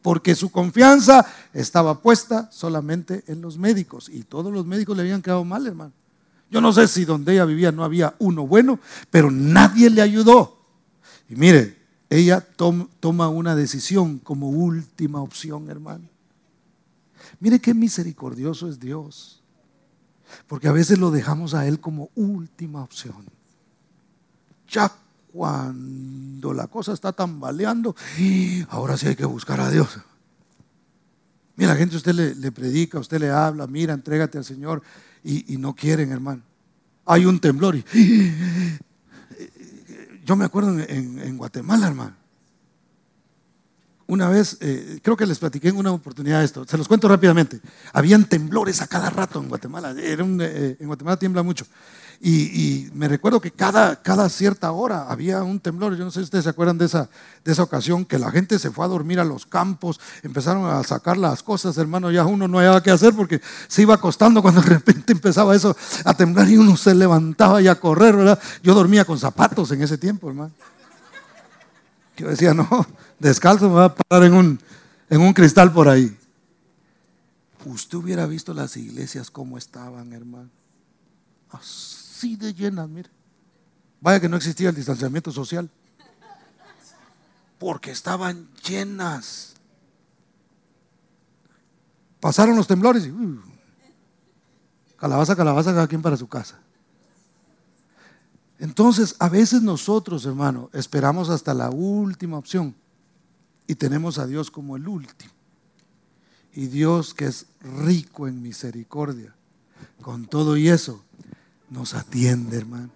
[0.02, 5.22] porque su confianza estaba puesta solamente en los médicos y todos los médicos le habían
[5.22, 5.92] quedado mal, hermano.
[6.50, 8.80] Yo no sé si donde ella vivía no había uno bueno,
[9.12, 10.62] pero nadie le ayudó.
[11.30, 11.77] Y mire,
[12.10, 16.08] ella toma una decisión como última opción, hermano.
[17.40, 19.42] Mire qué misericordioso es Dios.
[20.48, 23.26] Porque a veces lo dejamos a Él como última opción.
[24.68, 24.92] Ya
[25.32, 27.96] cuando la cosa está tambaleando,
[28.70, 30.00] ahora sí hay que buscar a Dios.
[31.56, 34.84] Mira, gente, usted le, predica, usted le habla, mira, entrégate al Señor
[35.24, 36.44] y, no quieren, hermano.
[37.06, 37.86] Hay un temblor y
[40.28, 42.28] yo me acuerdo en Guatemala, hermano
[44.08, 47.60] una vez, eh, creo que les platiqué en una oportunidad esto, se los cuento rápidamente.
[47.92, 51.66] Habían temblores a cada rato en Guatemala, Era eh, en Guatemala tiembla mucho.
[52.20, 55.96] Y, me recuerdo que cada, cada cierta hora había un temblor.
[55.96, 57.10] Yo no sé si ustedes se acuerdan de esa,
[57.46, 60.84] de esa ocasión, que la gente se fue a dormir a los campos, empezaron a
[60.84, 64.62] sacar las cosas, hermano, ya uno no había qué hacer porque se iba acostando cuando
[64.62, 68.40] de repente empezaba eso a temblar y uno se levantaba y a correr, ¿verdad?
[68.64, 70.52] Yo dormía con zapatos en ese tiempo, hermano.
[72.18, 72.68] Yo decía, no,
[73.20, 74.60] descalzo me va a parar en un,
[75.10, 76.18] en un cristal por ahí.
[77.64, 80.50] Usted hubiera visto las iglesias como estaban, hermano.
[82.18, 83.12] Así de llenas, mire.
[84.02, 85.70] Vaya que no existía el distanciamiento social.
[87.60, 89.54] Porque estaban llenas.
[92.20, 93.40] Pasaron los temblores y uh,
[94.98, 96.60] calabaza, calabaza, cada quien para su casa.
[98.58, 102.74] Entonces, a veces nosotros, hermano, esperamos hasta la última opción
[103.68, 105.34] y tenemos a Dios como el último.
[106.52, 109.36] Y Dios que es rico en misericordia,
[110.02, 111.04] con todo y eso,
[111.70, 112.90] nos atiende, hermano.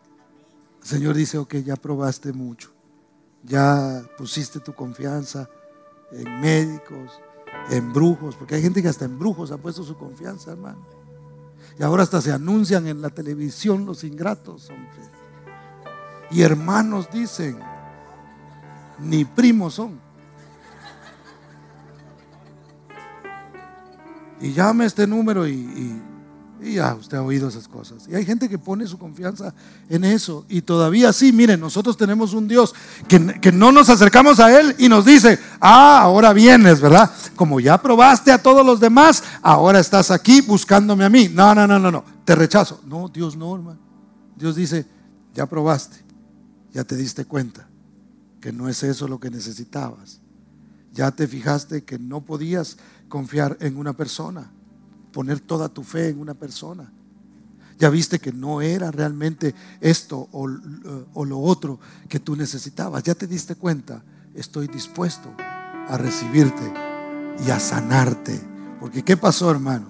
[0.82, 2.72] El Señor dice, ok, ya probaste mucho,
[3.44, 5.48] ya pusiste tu confianza
[6.12, 7.12] en médicos,
[7.70, 10.86] en brujos, porque hay gente que hasta en brujos ha puesto su confianza, hermano.
[11.80, 15.12] Y ahora hasta se anuncian en la televisión los ingratos, hombre.
[16.32, 17.60] Y hermanos dicen,
[19.00, 20.00] ni primos son.
[24.40, 26.02] Y llame este número y,
[26.62, 28.08] ya usted ha oído esas cosas.
[28.08, 29.54] Y hay gente que pone su confianza
[29.90, 30.46] en eso.
[30.48, 32.74] Y todavía sí, miren, nosotros tenemos un Dios
[33.08, 37.12] que, que, no nos acercamos a Él y nos dice, ah, ahora vienes, ¿verdad?
[37.36, 41.30] Como ya probaste a todos los demás, ahora estás aquí buscándome a mí.
[41.34, 42.82] No, no, no, no, no, te rechazo.
[42.86, 43.80] No, Dios no, hermano.
[44.36, 44.86] Dios dice,
[45.34, 46.12] ya probaste
[46.74, 47.68] ya te diste cuenta
[48.40, 50.20] que no es eso lo que necesitabas.
[50.94, 54.52] Ya te fijaste que no podías confiar en una persona,
[55.12, 56.92] poner toda tu fe en una persona.
[57.80, 60.48] Ya viste que no era realmente esto o,
[61.14, 63.04] o lo otro que tú necesitabas.
[63.04, 64.04] Ya te diste cuenta,
[64.36, 66.74] estoy dispuesto a recibirte
[67.46, 68.40] y a sanarte.
[68.80, 69.88] Porque ¿qué pasó, hermano?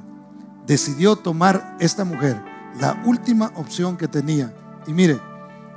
[0.65, 2.41] Decidió tomar esta mujer
[2.80, 4.55] la última opción que tenía.
[4.88, 5.19] Y mire,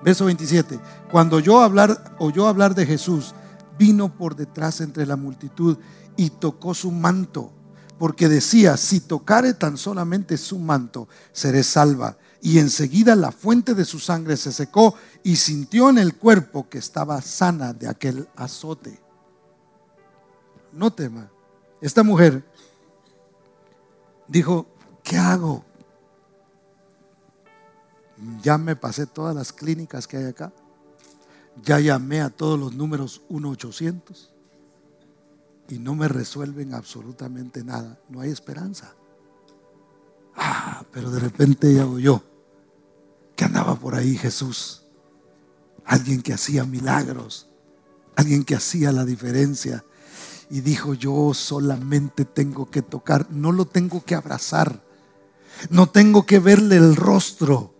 [0.04, 0.78] Verso 27.
[1.10, 3.34] Cuando yo hablar, oyó hablar de Jesús,
[3.78, 5.78] vino por detrás entre la multitud
[6.14, 7.50] y tocó su manto,
[7.98, 12.16] porque decía, si tocare tan solamente su manto, seré salva.
[12.40, 16.78] Y enseguida la fuente de su sangre se secó y sintió en el cuerpo que
[16.78, 19.00] estaba sana de aquel azote.
[20.72, 21.30] No tema.
[21.80, 22.44] Esta mujer
[24.28, 24.66] dijo,
[25.02, 25.64] ¿qué hago?
[28.42, 30.52] Ya me pasé todas las clínicas que hay acá.
[31.62, 34.33] Ya llamé a todos los números 1-800
[35.74, 37.98] y no me resuelven absolutamente nada.
[38.08, 38.94] No hay esperanza.
[40.36, 42.22] Ah, pero de repente ya oyó
[43.34, 44.84] que andaba por ahí Jesús.
[45.84, 47.48] Alguien que hacía milagros.
[48.14, 49.84] Alguien que hacía la diferencia.
[50.48, 54.84] Y dijo, yo solamente tengo que tocar, no lo tengo que abrazar.
[55.70, 57.73] No tengo que verle el rostro.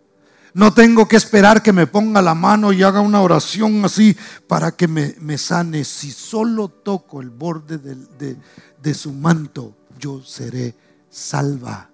[0.55, 4.71] No tengo que esperar que me ponga la mano y haga una oración así para
[4.71, 5.83] que me, sane.
[5.83, 8.37] Si solo toco el borde de,
[8.81, 10.77] de su manto, yo seré
[11.11, 11.91] salva.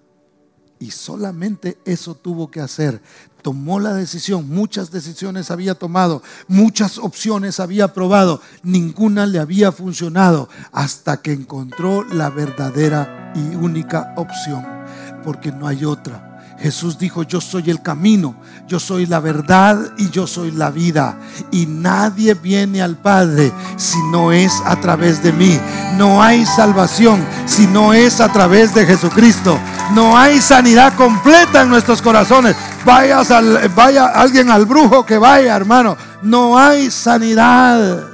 [0.79, 3.01] Y solamente eso tuvo que hacer.
[3.41, 10.51] Tomó la decisión, muchas decisiones había tomado, muchas opciones había probado, ninguna le había funcionado
[10.73, 14.67] hasta que encontró la verdadera y única opción,
[15.25, 16.30] porque no hay otra.
[16.61, 18.35] Jesús dijo, yo soy el camino,
[18.69, 21.19] yo soy la verdad y yo soy la vida.
[21.51, 25.59] Y nadie viene al Padre si no es a través de mí.
[25.97, 29.59] No hay salvación si no es a través de Jesucristo.
[29.95, 32.55] No hay sanidad completa en nuestros corazones.
[32.85, 35.97] Vayas al, vaya alguien al brujo que vaya, hermano.
[36.21, 38.07] No hay sanidad.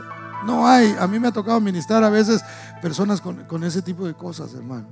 [0.45, 0.95] No hay.
[1.01, 2.43] A mí me ha tocado ministrar a veces
[2.81, 4.87] personas con, con ese tipo de cosas, hermano.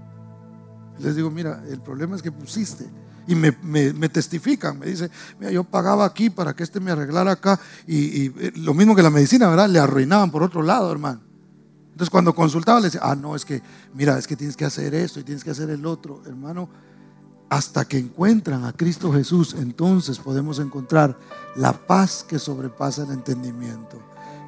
[0.98, 5.64] Les digo, mira, el problema es que pusiste y me, testifican, me dice, mira, yo
[5.64, 9.48] pagaba aquí para que este me arreglara acá y, eh, lo mismo que la medicina,
[9.48, 9.68] ¿verdad?
[9.68, 11.20] Le arruinaban por otro lado, hermano.
[11.92, 13.62] Entonces cuando consultaba le decía, ah, no, es que,
[13.94, 16.68] mira, es que tienes que hacer esto y tienes que hacer el otro, hermano.
[17.48, 21.16] hasta que encuentran a Cristo Jesús, entonces podemos encontrar
[21.54, 24.02] la paz que sobrepasa el entendimiento.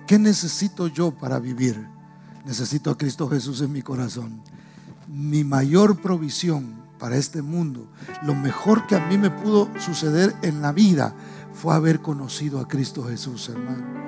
[0.06, 1.86] ¿Qué necesito yo para vivir?
[2.44, 4.40] Necesito a Cristo Jesús en mi corazón.
[5.06, 7.88] Mi mayor provisión para este mundo,
[8.22, 11.14] lo mejor que a mí me pudo suceder en la vida
[11.52, 14.06] fue haber conocido a Cristo Jesús, hermano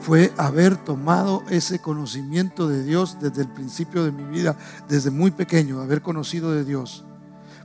[0.00, 4.56] fue haber tomado ese conocimiento de Dios desde el principio de mi vida,
[4.86, 7.04] desde muy pequeño, haber conocido de Dios.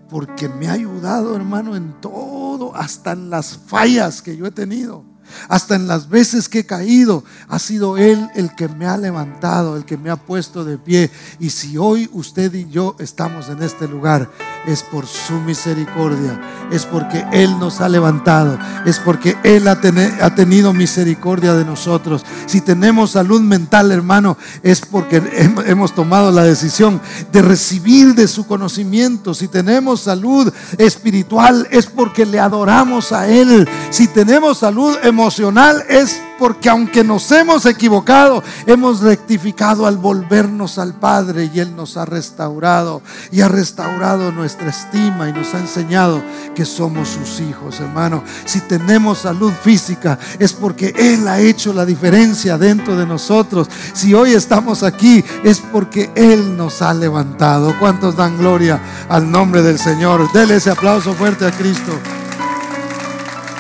[0.10, 5.04] Porque me ha ayudado, hermano, en todo, hasta en las fallas que yo he tenido.
[5.48, 9.76] Hasta en las veces que he caído, ha sido Él el que me ha levantado,
[9.76, 11.12] el que me ha puesto de pie.
[11.40, 14.30] Y si hoy usted y yo estamos en este lugar,
[14.68, 16.40] es por su misericordia,
[16.72, 22.26] es porque Él nos ha levantado, es porque Él ha, tenido misericordia de nosotros.
[22.46, 25.24] Si tenemos salud mental, hermano, es porque
[25.66, 27.02] hemos tomado la decisión
[27.32, 29.34] de recibir de su conocimiento.
[29.34, 33.68] Si tenemos salud espiritual, es porque le adoramos a Él.
[33.90, 40.94] Si tenemos salud emocional, es porque aunque nos hemos equivocado, hemos rectificado al volvernos al
[40.94, 46.24] Padre y Él nos ha restaurado y ha restaurado nuestra estima y nos ha enseñado
[46.56, 48.24] que somos sus hijos, hermano.
[48.46, 53.68] Si tenemos salud física es porque Él ha hecho la diferencia dentro de nosotros.
[53.92, 57.76] Si hoy estamos aquí es porque Él nos ha levantado.
[57.78, 60.32] ¿Cuántos dan gloria al nombre del Señor?
[60.32, 61.92] Dele ese aplauso fuerte a Cristo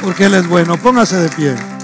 [0.01, 0.77] porque Él es bueno.
[0.77, 1.78] Póngase de pie.